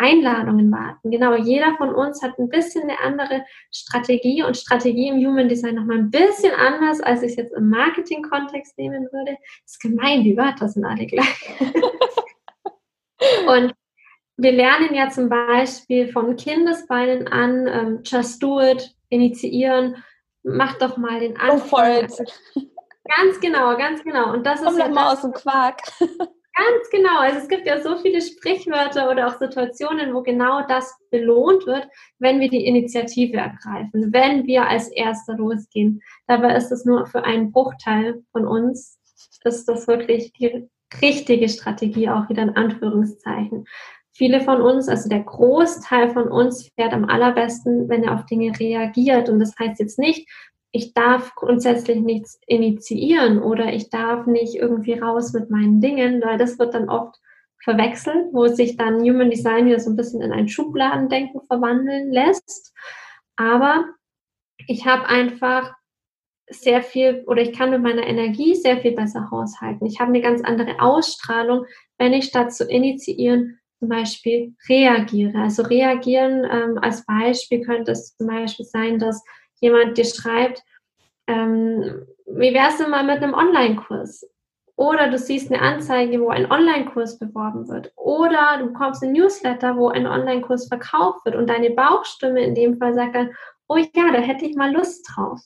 [0.02, 1.10] Einladungen warten.
[1.10, 5.76] Genau, jeder von uns hat ein bisschen eine andere Strategie und Strategie im Human Design
[5.76, 9.36] nochmal ein bisschen anders, als ich es jetzt im Marketing-Kontext nehmen würde.
[9.62, 11.50] Das ist gemein, die Wörter sind alle gleich.
[13.46, 13.72] und
[14.36, 20.02] wir lernen ja zum Beispiel von Kindesbeinen an, ähm, just do it, initiieren,
[20.42, 21.58] mach doch mal den Anfang.
[21.60, 22.32] Go for it.
[23.04, 24.32] Ganz genau, ganz genau.
[24.32, 25.80] Und das Komm ist ja mal aus dem Quark.
[26.54, 27.18] Ganz genau.
[27.20, 31.88] Also es gibt ja so viele Sprichwörter oder auch Situationen, wo genau das belohnt wird,
[32.18, 36.02] wenn wir die Initiative ergreifen, wenn wir als Erster losgehen.
[36.26, 38.98] Dabei ist es nur für einen Bruchteil von uns,
[39.44, 40.68] ist das wirklich die
[41.00, 43.64] richtige Strategie, auch wieder in Anführungszeichen.
[44.14, 48.52] Viele von uns, also der Großteil von uns fährt am allerbesten, wenn er auf Dinge
[48.60, 49.30] reagiert.
[49.30, 50.28] Und das heißt jetzt nicht,
[50.72, 56.38] ich darf grundsätzlich nichts initiieren oder ich darf nicht irgendwie raus mit meinen Dingen, weil
[56.38, 57.20] das wird dann oft
[57.62, 62.74] verwechselt, wo sich dann Human Design wieder so ein bisschen in ein Schubladendenken verwandeln lässt.
[63.36, 63.84] Aber
[64.66, 65.74] ich habe einfach
[66.48, 69.86] sehr viel oder ich kann mit meiner Energie sehr viel besser haushalten.
[69.86, 71.66] Ich habe eine ganz andere Ausstrahlung,
[71.98, 75.38] wenn ich statt zu initiieren zum Beispiel reagiere.
[75.38, 79.22] Also reagieren ähm, als Beispiel könnte es zum Beispiel sein, dass
[79.62, 80.62] jemand dir schreibt,
[81.26, 84.28] ähm, wie wär's denn mal mit einem Online-Kurs?
[84.76, 87.92] Oder du siehst eine Anzeige, wo ein Online-Kurs beworben wird.
[87.96, 91.36] Oder du bekommst ein Newsletter, wo ein Online-Kurs verkauft wird.
[91.36, 93.30] Und deine Bauchstimme in dem Fall sagt dann,
[93.68, 95.40] oh ja, da hätte ich mal Lust drauf.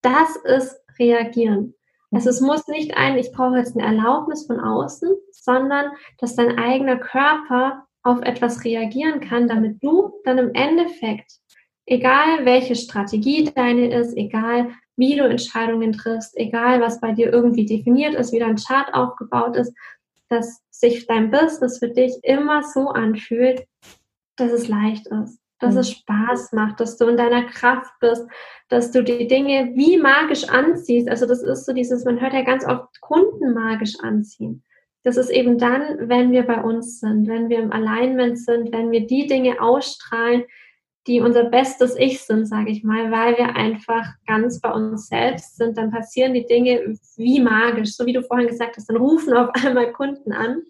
[0.00, 1.74] Das ist reagieren.
[2.12, 6.58] Also es muss nicht ein, ich brauche jetzt eine Erlaubnis von außen, sondern dass dein
[6.58, 11.41] eigener Körper auf etwas reagieren kann, damit du dann im Endeffekt
[11.86, 17.66] egal welche Strategie deine ist, egal wie du Entscheidungen triffst, egal was bei dir irgendwie
[17.66, 19.74] definiert ist, wie dein Chart aufgebaut ist,
[20.28, 23.66] dass sich dein Business für dich immer so anfühlt,
[24.36, 25.80] dass es leicht ist, dass mhm.
[25.80, 28.26] es Spaß macht, dass du in deiner Kraft bist,
[28.68, 31.08] dass du die Dinge wie magisch anziehst.
[31.08, 34.62] Also das ist so dieses, man hört ja ganz oft Kunden magisch anziehen.
[35.04, 38.90] Das ist eben dann, wenn wir bei uns sind, wenn wir im Alignment sind, wenn
[38.92, 40.44] wir die Dinge ausstrahlen,
[41.06, 45.56] die unser bestes Ich sind, sage ich mal, weil wir einfach ganz bei uns selbst
[45.56, 49.34] sind, dann passieren die Dinge wie magisch, so wie du vorhin gesagt hast, dann rufen
[49.34, 50.62] auf einmal Kunden an.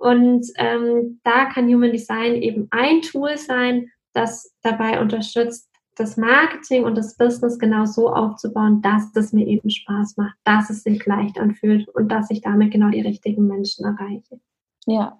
[0.00, 6.84] Und ähm, da kann Human Design eben ein Tool sein, das dabei unterstützt, das Marketing
[6.84, 11.06] und das Business genau so aufzubauen, dass es mir eben Spaß macht, dass es sich
[11.06, 14.40] leicht anfühlt und dass ich damit genau die richtigen Menschen erreiche.
[14.86, 15.18] Ja,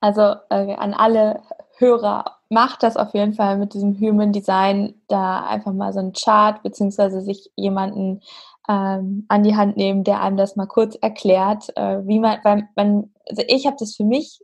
[0.00, 1.42] also äh, an alle
[1.78, 6.12] Hörer, macht das auf jeden Fall mit diesem Human Design, da einfach mal so ein
[6.12, 8.22] Chart beziehungsweise sich jemanden
[8.68, 12.68] ähm, an die Hand nehmen, der einem das mal kurz erklärt, äh, wie man, weil
[12.76, 14.40] man, also ich habe das für mich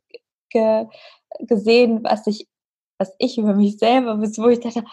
[0.50, 0.86] ge,
[1.40, 2.48] gesehen, was ich,
[2.98, 4.84] was ich über mich selber, wo ich dachte,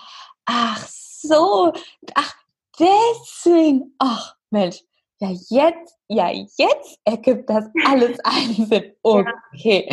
[0.45, 1.73] ach so,
[2.15, 2.35] ach
[2.79, 4.83] deswegen, ach Mensch,
[5.19, 8.93] ja jetzt, ja jetzt ergibt das alles einen Sinn.
[9.03, 9.89] Okay,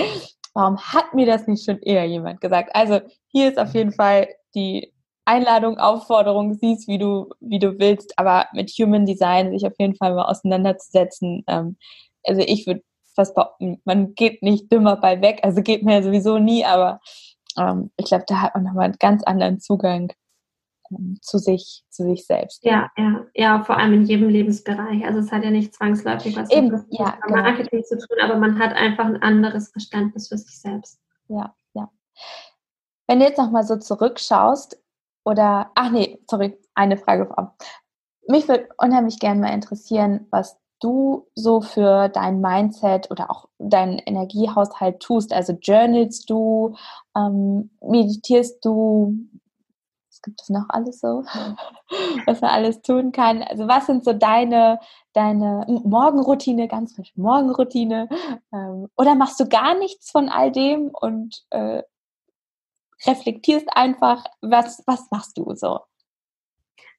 [0.57, 2.71] warum hat mir das nicht schon eher jemand gesagt?
[2.75, 4.93] Also hier ist auf jeden Fall die
[5.27, 9.97] Einladung, Aufforderung, siehst, wie du, wie du willst, aber mit Human Design sich auf jeden
[9.97, 11.45] Fall mal auseinanderzusetzen.
[11.47, 11.77] Ähm,
[12.25, 12.83] also ich würde
[13.15, 17.01] fast behaupten, man geht nicht dümmer bei weg, also geht mir ja sowieso nie, aber
[17.59, 20.13] ähm, ich glaube, da hat man nochmal einen ganz anderen Zugang
[20.91, 22.65] ähm, zu sich, zu sich selbst.
[22.65, 25.05] Ja, ja, ja, vor allem in jedem Lebensbereich.
[25.05, 27.43] Also es hat ja nicht zwangsläufig was Eben, mit ja, genau.
[27.43, 31.01] Marketing zu tun, aber man hat einfach ein anderes Verständnis für sich selbst.
[31.29, 31.91] Ja, ja.
[33.07, 34.81] Wenn du jetzt nochmal so zurückschaust,
[35.27, 37.59] oder, ach nee, sorry, eine Frage vorab.
[38.29, 43.99] Mich würde unheimlich gerne mal interessieren, was du so für dein Mindset oder auch deinen
[43.99, 45.33] Energiehaushalt tust.
[45.33, 46.77] Also journalst du,
[47.17, 49.15] ähm, meditierst du,
[50.27, 51.25] gibt es noch alles so,
[52.27, 53.43] was man alles tun kann?
[53.43, 54.79] Also was sind so deine,
[55.15, 58.09] deine Morgenroutine, ganz frisch Morgenroutine?
[58.53, 61.83] Ähm, oder machst du gar nichts von all dem und äh,
[63.07, 65.81] reflektierst einfach, was, was machst du so?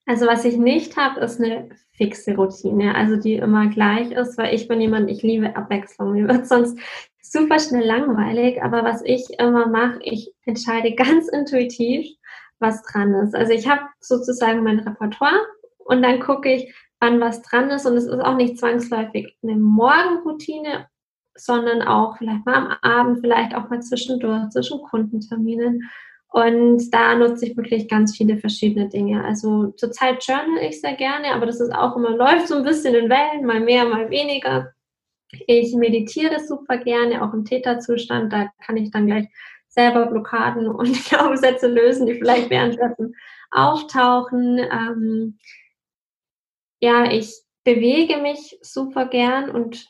[0.06, 4.56] Also was ich nicht habe, ist eine fixe Routine, also die immer gleich ist, weil
[4.56, 6.14] ich bin jemand, ich liebe Abwechslung.
[6.14, 6.80] Mir wird sonst
[7.22, 12.08] super schnell langweilig, aber was ich immer mache, ich entscheide ganz intuitiv,
[12.60, 13.36] was dran ist.
[13.36, 15.46] Also ich habe sozusagen mein Repertoire
[15.80, 19.56] und dann gucke ich, wann was dran ist und es ist auch nicht zwangsläufig eine
[19.56, 20.88] Morgenroutine
[21.38, 25.90] sondern auch vielleicht mal am Abend, vielleicht auch mal zwischendurch, zwischen Kundenterminen.
[26.30, 29.24] Und da nutze ich wirklich ganz viele verschiedene Dinge.
[29.24, 32.96] Also zurzeit journal ich sehr gerne, aber das ist auch immer, läuft so ein bisschen
[32.96, 34.74] in Wellen, mal mehr, mal weniger.
[35.46, 38.34] Ich meditiere super gerne, auch im Täterzustand.
[38.34, 39.28] Da kann ich dann gleich
[39.78, 43.16] selber Blockaden und Glaubenssätze lösen, die vielleicht währenddessen
[43.52, 44.60] auftauchen.
[44.60, 45.40] Ähm,
[46.80, 49.88] ja, ich bewege mich super gern und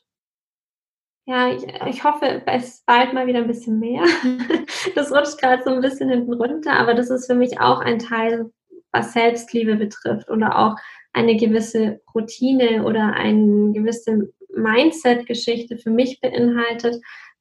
[1.25, 4.03] ja, ich, ich hoffe, es bald mal wieder ein bisschen mehr.
[4.95, 7.99] Das rutscht gerade so ein bisschen hinten runter, aber das ist für mich auch ein
[7.99, 8.51] Teil,
[8.93, 10.75] was Selbstliebe betrifft oder auch
[11.11, 16.95] eine gewisse Routine oder eine gewisse Mindset-Geschichte für mich beinhaltet,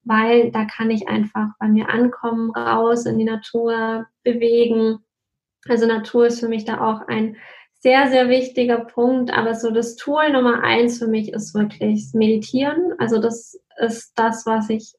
[0.06, 5.00] weil da kann ich einfach bei mir ankommen, raus in die Natur, bewegen.
[5.68, 7.36] Also Natur ist für mich da auch ein
[7.80, 9.32] sehr, sehr wichtiger Punkt.
[9.36, 12.94] Aber so das Tool Nummer eins für mich ist wirklich Meditieren.
[12.98, 14.94] Also das ist das, was ich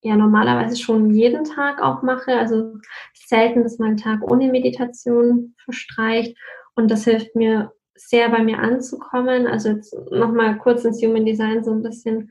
[0.00, 2.32] ja normalerweise schon jeden Tag auch mache.
[2.32, 2.78] Also
[3.14, 6.36] selten, dass mein Tag ohne Meditation verstreicht.
[6.74, 9.46] Und das hilft mir sehr bei mir anzukommen.
[9.46, 12.30] Also jetzt nochmal kurz ins Human Design so ein bisschen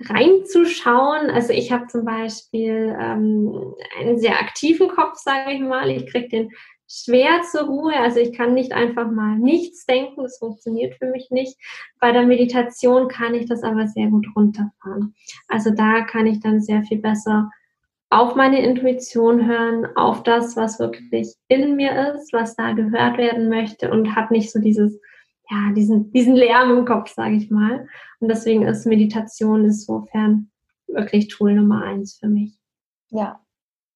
[0.00, 1.30] reinzuschauen.
[1.30, 5.90] Also ich habe zum Beispiel ähm, einen sehr aktiven Kopf, sage ich mal.
[5.90, 6.50] Ich kriege den
[6.88, 7.96] schwer zur Ruhe.
[7.96, 11.56] Also ich kann nicht einfach mal nichts denken, das funktioniert für mich nicht.
[12.00, 15.14] Bei der Meditation kann ich das aber sehr gut runterfahren.
[15.48, 17.50] Also da kann ich dann sehr viel besser
[18.10, 23.48] auf meine Intuition hören, auf das, was wirklich in mir ist, was da gehört werden
[23.48, 25.00] möchte und habe nicht so dieses,
[25.50, 27.86] ja, diesen, diesen Lärm im Kopf, sage ich mal.
[28.20, 30.50] Und deswegen ist Meditation insofern
[30.86, 32.58] wirklich Tool Nummer eins für mich.
[33.10, 33.40] Ja,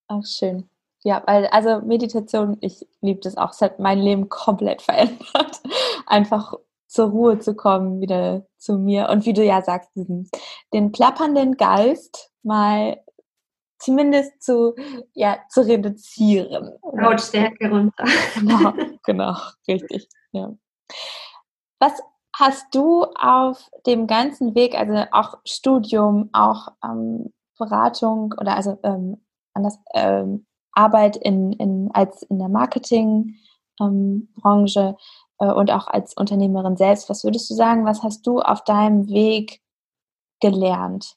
[0.09, 0.69] auch schön.
[1.05, 5.63] Ja, weil, also Meditation, ich liebe das auch, es hat mein Leben komplett verändert.
[6.07, 6.55] Einfach
[6.87, 9.09] zur Ruhe zu kommen, wieder zu mir.
[9.11, 10.29] Und wie du ja sagst, diesen,
[10.73, 13.01] den plappernden Geist mal
[13.79, 14.75] zumindest zu,
[15.13, 16.73] ja, zu reduzieren.
[16.93, 18.05] Lautstärke runter.
[18.35, 18.73] Genau,
[19.05, 19.37] genau,
[19.69, 20.09] richtig.
[20.33, 20.53] Ja.
[21.79, 22.03] Was
[22.35, 29.20] hast du auf dem ganzen Weg, also auch Studium, auch ähm, Beratung oder also ähm,
[29.55, 33.37] anders, ähm, Arbeit in, in, als in der Marketingbranche
[33.81, 34.97] ähm,
[35.41, 37.11] äh, und auch als Unternehmerin selbst.
[37.11, 39.61] Was würdest du sagen, was hast du auf deinem Weg
[40.41, 41.16] gelernt?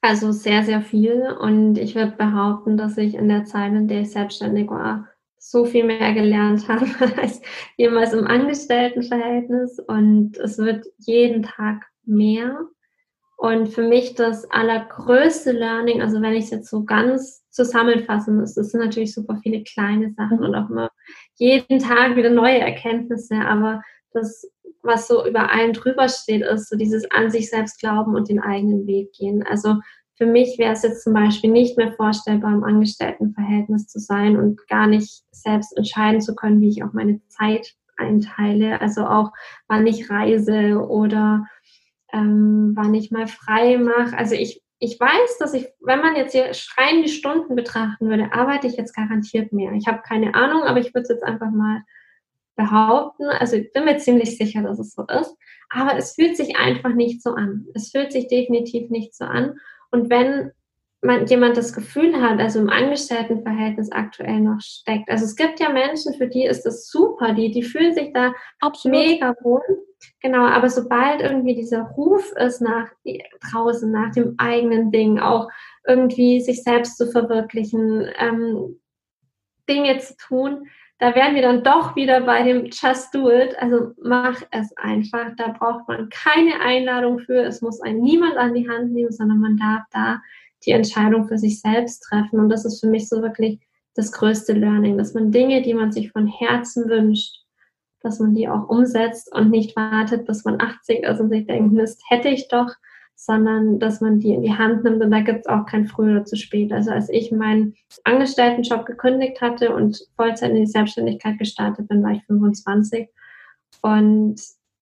[0.00, 1.36] Also sehr, sehr viel.
[1.40, 5.08] Und ich würde behaupten, dass ich in der Zeit, in der ich selbstständig war,
[5.46, 6.86] so viel mehr gelernt habe
[7.20, 7.40] als
[7.76, 9.78] jemals im Angestelltenverhältnis.
[9.78, 12.58] Und es wird jeden Tag mehr.
[13.36, 18.54] Und für mich das allergrößte Learning, also wenn ich es jetzt so ganz zusammenfassen muss,
[18.54, 20.90] das sind natürlich super viele kleine Sachen und auch immer
[21.34, 23.82] jeden Tag wieder neue Erkenntnisse, aber
[24.12, 24.48] das,
[24.82, 28.40] was so über allem drüber steht, ist so dieses an sich selbst glauben und den
[28.40, 29.44] eigenen Weg gehen.
[29.46, 29.76] Also
[30.16, 34.66] für mich wäre es jetzt zum Beispiel nicht mehr vorstellbar, im Angestelltenverhältnis zu sein und
[34.68, 38.80] gar nicht selbst entscheiden zu können, wie ich auch meine Zeit einteile.
[38.80, 39.32] Also auch,
[39.66, 41.46] wann ich reise oder
[42.12, 44.16] ähm, wann ich mal frei mache.
[44.16, 48.68] Also ich, ich weiß, dass ich, wenn man jetzt hier schreiende Stunden betrachten würde, arbeite
[48.68, 49.72] ich jetzt garantiert mehr.
[49.72, 51.82] Ich habe keine Ahnung, aber ich würde es jetzt einfach mal
[52.56, 53.24] behaupten.
[53.24, 55.36] Also ich bin mir ziemlich sicher, dass es so ist.
[55.70, 57.66] Aber es fühlt sich einfach nicht so an.
[57.74, 59.58] Es fühlt sich definitiv nicht so an.
[59.94, 60.50] Und wenn
[61.02, 65.08] man, jemand das Gefühl hat, also im Angestelltenverhältnis aktuell noch steckt.
[65.08, 68.32] Also es gibt ja Menschen, für die ist das super, die, die fühlen sich da
[68.58, 68.98] Absolut.
[68.98, 69.62] mega wohl.
[70.20, 72.88] Genau, aber sobald irgendwie dieser Ruf ist nach
[73.52, 75.48] draußen, nach dem eigenen Ding, auch
[75.86, 78.80] irgendwie sich selbst zu verwirklichen, ähm,
[79.68, 80.66] Dinge zu tun,
[80.98, 83.56] da werden wir dann doch wieder bei dem Just Do It.
[83.58, 85.32] Also mach es einfach.
[85.36, 87.42] Da braucht man keine Einladung für.
[87.44, 90.20] Es muss einen niemand an die Hand nehmen, sondern man darf da
[90.64, 92.38] die Entscheidung für sich selbst treffen.
[92.38, 93.60] Und das ist für mich so wirklich
[93.94, 97.44] das größte Learning, dass man Dinge, die man sich von Herzen wünscht,
[98.00, 101.72] dass man die auch umsetzt und nicht wartet, bis man 80 ist und sich denkt,
[101.72, 102.72] Mist, hätte ich doch,
[103.24, 106.12] sondern dass man die in die Hand nimmt und da gibt es auch kein früher
[106.12, 106.72] oder zu spät.
[106.72, 112.12] Also als ich meinen Angestelltenjob gekündigt hatte und Vollzeit in die Selbstständigkeit gestartet bin, war
[112.12, 113.08] ich 25
[113.82, 114.40] und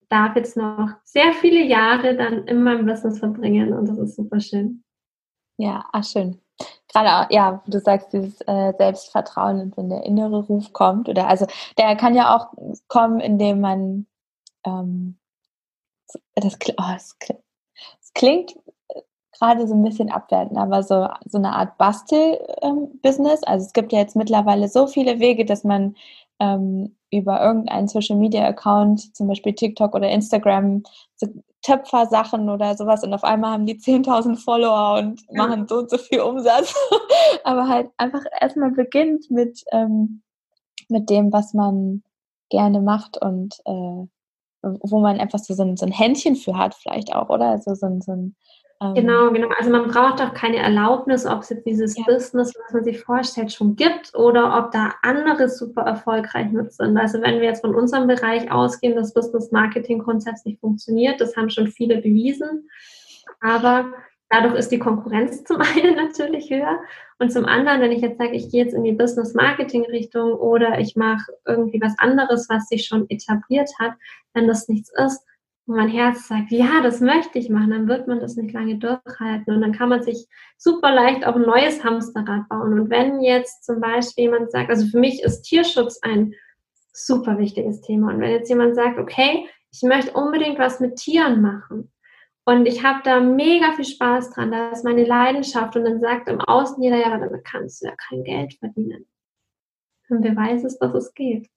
[0.08, 4.40] darf jetzt noch sehr viele Jahre dann in meinem Business verbringen und das ist super
[4.40, 4.82] schön.
[5.56, 6.40] Ja, ach schön.
[6.92, 11.46] Gerade, ja, du sagst, dieses äh, Selbstvertrauen und wenn der innere Ruf kommt, oder also
[11.78, 12.52] der kann ja auch
[12.88, 14.06] kommen, indem man
[14.66, 15.18] ähm,
[16.34, 17.16] das, oh, das
[18.14, 18.54] klingt
[18.88, 19.00] äh,
[19.38, 23.40] gerade so ein bisschen abwertend, aber so, so eine Art Bastel-Business.
[23.42, 25.96] Ähm, also es gibt ja jetzt mittlerweile so viele Wege, dass man
[26.40, 30.82] ähm, über irgendeinen Social Media Account, zum Beispiel TikTok oder Instagram,
[31.16, 31.28] so
[31.62, 35.98] Töpfersachen oder sowas und auf einmal haben die 10.000 Follower und machen so und so
[35.98, 36.74] viel Umsatz.
[37.44, 40.22] Aber halt einfach erstmal beginnt mit, ähm,
[40.88, 42.02] mit dem, was man
[42.50, 44.06] gerne macht und äh,
[44.62, 47.46] wo man einfach so, so, ein, so ein Händchen für hat, vielleicht auch, oder?
[47.46, 48.36] Also so ein, so ein
[48.82, 49.48] ähm, genau, genau.
[49.58, 52.04] Also man braucht auch keine Erlaubnis, ob es jetzt dieses ja.
[52.04, 56.96] Business, was man sich vorstellt, schon gibt oder ob da andere super erfolgreich mit sind.
[56.98, 61.50] Also wenn wir jetzt von unserem Bereich ausgehen, dass Business Marketing grundsätzlich funktioniert, das haben
[61.50, 62.68] schon viele bewiesen.
[63.40, 63.86] Aber
[64.30, 66.80] dadurch ist die Konkurrenz zum einen natürlich höher
[67.22, 70.32] und zum anderen, wenn ich jetzt sage, ich gehe jetzt in die Business Marketing Richtung
[70.32, 73.92] oder ich mache irgendwie was anderes, was sich schon etabliert hat,
[74.34, 75.24] wenn das nichts ist,
[75.66, 78.76] und mein Herz sagt, ja, das möchte ich machen, dann wird man das nicht lange
[78.76, 82.80] durchhalten und dann kann man sich super leicht auch ein neues Hamsterrad bauen.
[82.80, 86.34] Und wenn jetzt zum Beispiel jemand sagt, also für mich ist Tierschutz ein
[86.92, 91.40] super wichtiges Thema und wenn jetzt jemand sagt, okay, ich möchte unbedingt was mit Tieren
[91.40, 91.91] machen
[92.44, 96.28] und ich habe da mega viel Spaß dran, das ist meine Leidenschaft und dann sagt
[96.28, 99.06] im Außen jeder, ja, damit kannst du ja kein Geld verdienen.
[100.08, 101.48] Und wer weiß es, dass es geht.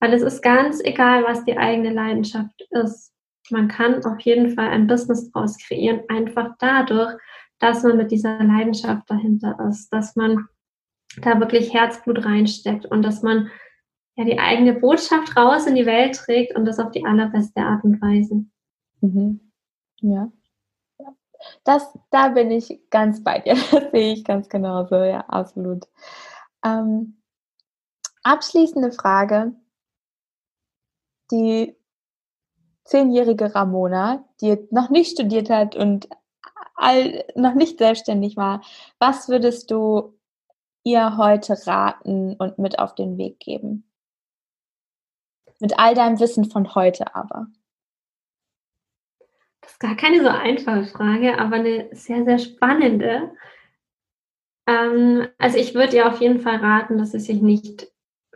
[0.00, 3.12] Weil es ist ganz egal, was die eigene Leidenschaft ist
[3.50, 7.14] man kann auf jeden Fall ein Business daraus kreieren, einfach dadurch,
[7.58, 10.46] dass man mit dieser Leidenschaft dahinter ist, dass man
[11.20, 13.50] da wirklich Herzblut reinsteckt und dass man
[14.16, 17.84] ja die eigene Botschaft raus in die Welt trägt und das auf die allerbeste Art
[17.84, 18.44] und Weise.
[19.00, 19.51] Mhm.
[20.02, 20.30] Ja.
[21.64, 23.54] Das, da bin ich ganz bei dir.
[23.70, 25.86] Das sehe ich ganz genauso, ja, absolut.
[26.64, 27.20] Ähm,
[28.22, 29.54] abschließende Frage,
[31.30, 31.76] die
[32.84, 36.08] zehnjährige Ramona, die noch nicht studiert hat und
[36.74, 38.62] all, noch nicht selbstständig war,
[38.98, 40.18] was würdest du
[40.84, 43.88] ihr heute raten und mit auf den Weg geben?
[45.60, 47.46] Mit all deinem Wissen von heute aber.
[49.72, 53.32] Ist gar keine so einfache Frage, aber eine sehr, sehr spannende.
[54.66, 57.90] Ähm, also ich würde ihr auf jeden Fall raten, dass sie sich nicht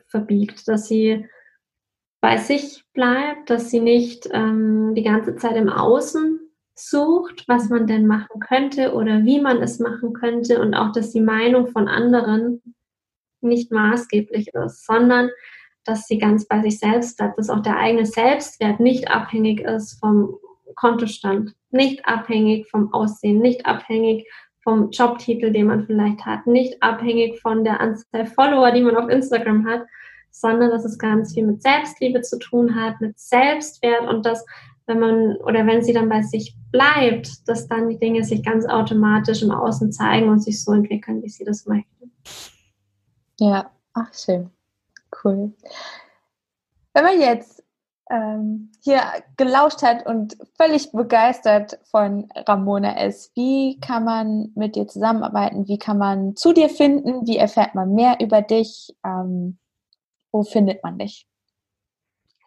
[0.07, 1.29] verbiegt, dass sie
[2.23, 6.41] bei sich bleibt, dass sie nicht ähm, die ganze Zeit im Außen
[6.75, 11.13] sucht, was man denn machen könnte oder wie man es machen könnte und auch, dass
[11.13, 12.63] die Meinung von anderen
[13.43, 15.31] nicht maßgeblich ist, sondern
[15.85, 19.99] dass sie ganz bei sich selbst bleibt, dass auch der eigene Selbstwert nicht abhängig ist
[20.01, 20.39] vom
[20.75, 24.27] Kontostand, nicht abhängig vom Aussehen, nicht abhängig
[24.63, 29.09] vom Jobtitel, den man vielleicht hat, nicht abhängig von der Anzahl Follower, die man auf
[29.09, 29.83] Instagram hat,
[30.31, 34.45] sondern dass es ganz viel mit Selbstliebe zu tun hat, mit Selbstwert und dass
[34.87, 38.67] wenn man oder wenn sie dann bei sich bleibt, dass dann die Dinge sich ganz
[38.67, 42.13] automatisch im Außen zeigen und sich so entwickeln, wie sie das möchten.
[43.39, 44.51] Ja, ach schön.
[45.25, 45.53] Cool.
[46.93, 47.56] Wenn man jetzt
[48.11, 49.01] ähm, hier
[49.37, 55.67] gelauscht hat und völlig begeistert von Ramona ist, wie kann man mit dir zusammenarbeiten?
[55.67, 57.27] Wie kann man zu dir finden?
[57.27, 58.95] Wie erfährt man mehr über dich?
[59.05, 59.59] Ähm,
[60.33, 61.27] wo findet man dich?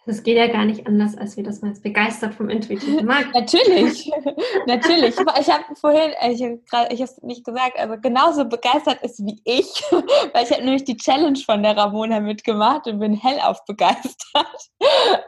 [0.05, 3.31] Das geht ja gar nicht anders, als wir das mal jetzt begeistert vom intuitiven Markt.
[3.33, 4.09] natürlich,
[4.65, 5.15] natürlich.
[5.39, 9.83] Ich habe vorhin, ich habe es nicht gesagt, also genauso begeistert ist wie ich,
[10.33, 14.47] weil ich habe nämlich die Challenge von der Ramona mitgemacht und bin hellauf begeistert.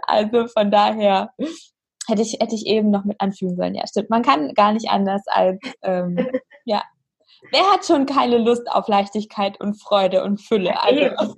[0.07, 1.31] Also von daher
[2.07, 3.75] hätte ich, hätte ich eben noch mit anfügen sollen.
[3.75, 4.09] Ja, stimmt.
[4.09, 6.27] Man kann gar nicht anders als, ähm,
[6.65, 6.83] ja.
[7.51, 10.79] Wer hat schon keine Lust auf Leichtigkeit und Freude und Fülle?
[10.81, 11.33] Also,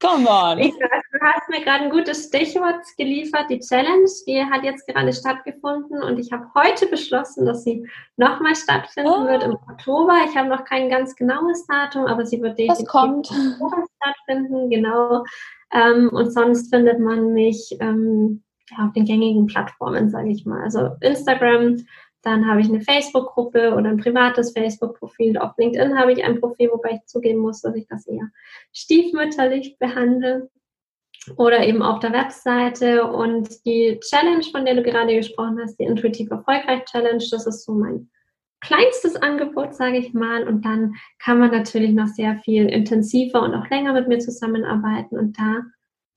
[0.00, 0.58] Come on.
[0.58, 0.74] Ich,
[1.20, 3.50] du hast mir gerade ein gutes Stichwort geliefert.
[3.50, 8.56] Die Challenge, die hat jetzt gerade stattgefunden und ich habe heute beschlossen, dass sie nochmal
[8.56, 9.26] stattfinden oh.
[9.26, 10.14] wird im Oktober.
[10.28, 13.30] Ich habe noch kein ganz genaues Datum, aber sie wird definitiv kommt.
[13.30, 15.24] im Oktober stattfinden, genau.
[15.72, 20.62] Ähm, und sonst findet man mich ähm, ja, auf den gängigen Plattformen, sage ich mal.
[20.62, 21.84] Also Instagram,
[22.22, 25.38] dann habe ich eine Facebook-Gruppe oder ein privates Facebook-Profil.
[25.38, 28.30] Auf LinkedIn habe ich ein Profil, wobei ich zugeben muss, dass ich das eher
[28.72, 30.50] stiefmütterlich behandle.
[31.36, 33.04] Oder eben auf der Webseite.
[33.04, 37.64] Und die Challenge, von der du gerade gesprochen hast, die Intuitiv Erfolgreich Challenge, das ist
[37.64, 38.10] so mein
[38.60, 40.46] kleinstes Angebot, sage ich mal.
[40.46, 45.18] Und dann kann man natürlich noch sehr viel intensiver und auch länger mit mir zusammenarbeiten.
[45.18, 45.62] Und da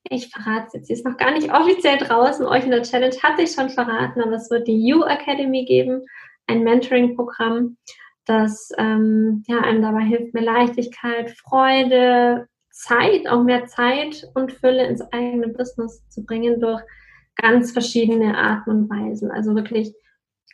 [0.09, 2.45] ich verrate es jetzt, sie ist noch gar nicht offiziell draußen.
[2.45, 6.05] Euch in der Challenge hatte ich schon verraten, aber es wird die You Academy geben,
[6.47, 7.78] ein Mentoring-Programm,
[8.26, 14.86] das ähm, ja, einem dabei hilft, mehr Leichtigkeit, Freude, Zeit, auch mehr Zeit und Fülle
[14.88, 16.82] ins eigene Business zu bringen durch
[17.36, 19.32] ganz verschiedene Arten und Weisen.
[19.32, 19.93] Also wirklich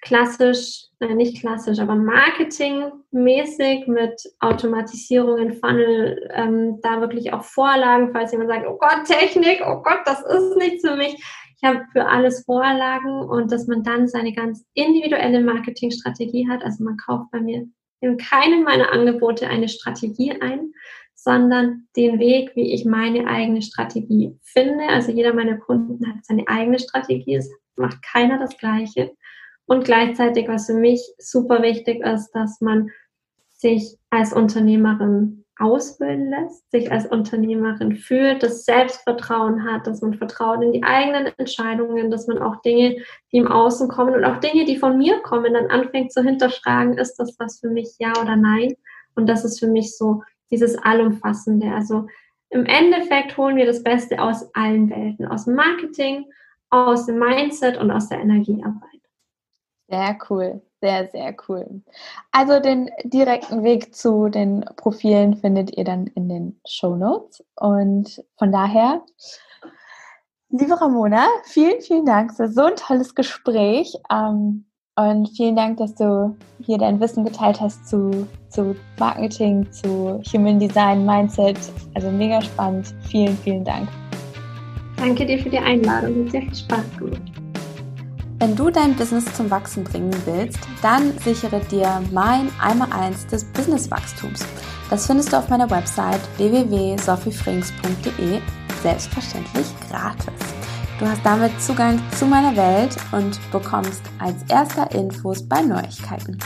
[0.01, 8.31] klassisch, äh, nicht klassisch, aber marketingmäßig mit Automatisierungen, Funnel, ähm, da wirklich auch Vorlagen, falls
[8.31, 11.15] jemand sagt, oh Gott, Technik, oh Gott, das ist nichts für mich.
[11.61, 16.63] Ich habe für alles Vorlagen und dass man dann seine ganz individuelle Marketingstrategie hat.
[16.63, 17.67] Also man kauft bei mir
[18.01, 20.71] in keinem meiner Angebote eine Strategie ein,
[21.23, 24.85] sondern den Weg, wie ich meine eigene Strategie finde.
[24.87, 27.35] Also jeder meiner Kunden hat seine eigene Strategie.
[27.35, 29.11] Es macht keiner das Gleiche.
[29.65, 32.89] Und gleichzeitig, was für mich super wichtig ist, dass man
[33.49, 40.63] sich als Unternehmerin ausbilden lässt, sich als Unternehmerin fühlt, das Selbstvertrauen hat, dass man vertraut
[40.63, 43.03] in die eigenen Entscheidungen, dass man auch Dinge,
[43.33, 46.97] die im Außen kommen und auch Dinge, die von mir kommen, dann anfängt zu hinterfragen,
[46.97, 48.75] ist das was für mich, ja oder nein?
[49.15, 51.71] Und das ist für mich so dieses Allumfassende.
[51.73, 52.07] Also
[52.49, 56.25] im Endeffekt holen wir das Beste aus allen Welten, aus dem Marketing,
[56.69, 59.01] aus dem Mindset und aus der Energiearbeit.
[59.87, 61.81] Sehr cool, sehr, sehr cool.
[62.31, 67.43] Also den direkten Weg zu den Profilen findet ihr dann in den Show Notes.
[67.55, 69.03] Und von daher,
[70.49, 73.95] liebe Ramona, vielen, vielen Dank für so ein tolles Gespräch.
[74.11, 74.68] Ähm,
[74.99, 80.59] und vielen Dank, dass du hier dein Wissen geteilt hast zu, zu Marketing, zu Human
[80.59, 81.57] Design, Mindset.
[81.93, 82.93] Also mega spannend.
[83.09, 83.87] Vielen, vielen Dank.
[84.97, 86.25] Danke dir für die Einladung.
[86.25, 87.21] Hat sehr viel Spaß gemacht.
[88.39, 94.45] Wenn du dein Business zum Wachsen bringen willst, dann sichere dir mein Einmal-Eins des Businesswachstums.
[94.89, 98.39] Das findest du auf meiner Website www.sophiefrings.de,
[98.81, 100.58] selbstverständlich gratis.
[100.99, 106.37] Du hast damit Zugang zu meiner Welt und bekommst als erster Infos bei Neuigkeiten.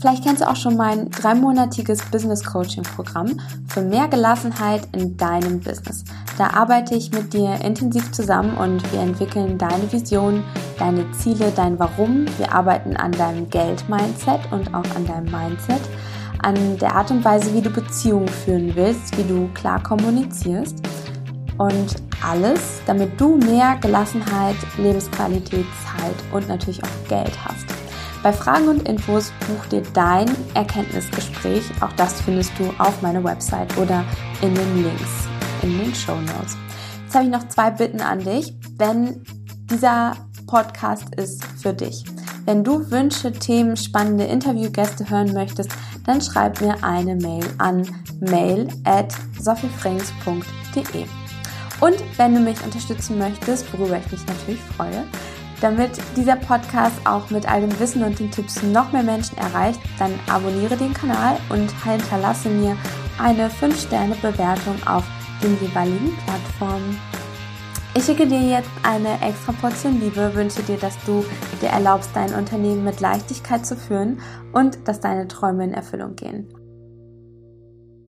[0.00, 5.60] Vielleicht kennst du auch schon mein dreimonatiges Business Coaching Programm für mehr Gelassenheit in deinem
[5.60, 6.02] Business.
[6.38, 10.42] Da arbeite ich mit dir intensiv zusammen und wir entwickeln deine Vision,
[10.80, 12.26] deine Ziele, dein Warum.
[12.36, 15.80] Wir arbeiten an deinem Geld-Mindset und auch an deinem Mindset,
[16.42, 20.76] an der Art und Weise, wie du Beziehungen führen willst, wie du klar kommunizierst
[21.58, 21.94] und
[22.24, 27.66] alles, damit du mehr Gelassenheit, Lebensqualität, Zeit und natürlich auch Geld hast.
[28.22, 31.64] Bei Fragen und Infos buch dir dein Erkenntnisgespräch.
[31.80, 34.02] Auch das findest du auf meiner Website oder
[34.40, 35.28] in den Links
[35.62, 36.56] in den Show Notes.
[37.04, 38.54] Jetzt habe ich noch zwei Bitten an dich.
[38.76, 39.22] Wenn
[39.70, 40.16] dieser
[40.46, 42.04] Podcast ist für dich.
[42.44, 45.70] Wenn du Wünsche, Themen, spannende Interviewgäste hören möchtest,
[46.06, 47.86] dann schreib mir eine Mail an
[48.20, 51.23] mail at sophiefrings.de.
[51.84, 55.04] Und wenn du mich unterstützen möchtest, worüber ich mich natürlich freue,
[55.60, 59.80] Damit dieser Podcast auch mit all dem Wissen und den Tipps noch mehr Menschen erreicht,
[59.98, 62.76] dann abonniere den Kanal und hinterlasse mir
[63.18, 65.04] eine 5-Sterne-Bewertung auf
[65.42, 66.98] den jeweiligen Plattformen.
[67.94, 71.24] Ich schicke dir jetzt eine extra Portion Liebe, wünsche dir, dass du
[71.62, 74.20] dir erlaubst, dein Unternehmen mit Leichtigkeit zu führen
[74.52, 76.48] und dass deine Träume in Erfüllung gehen.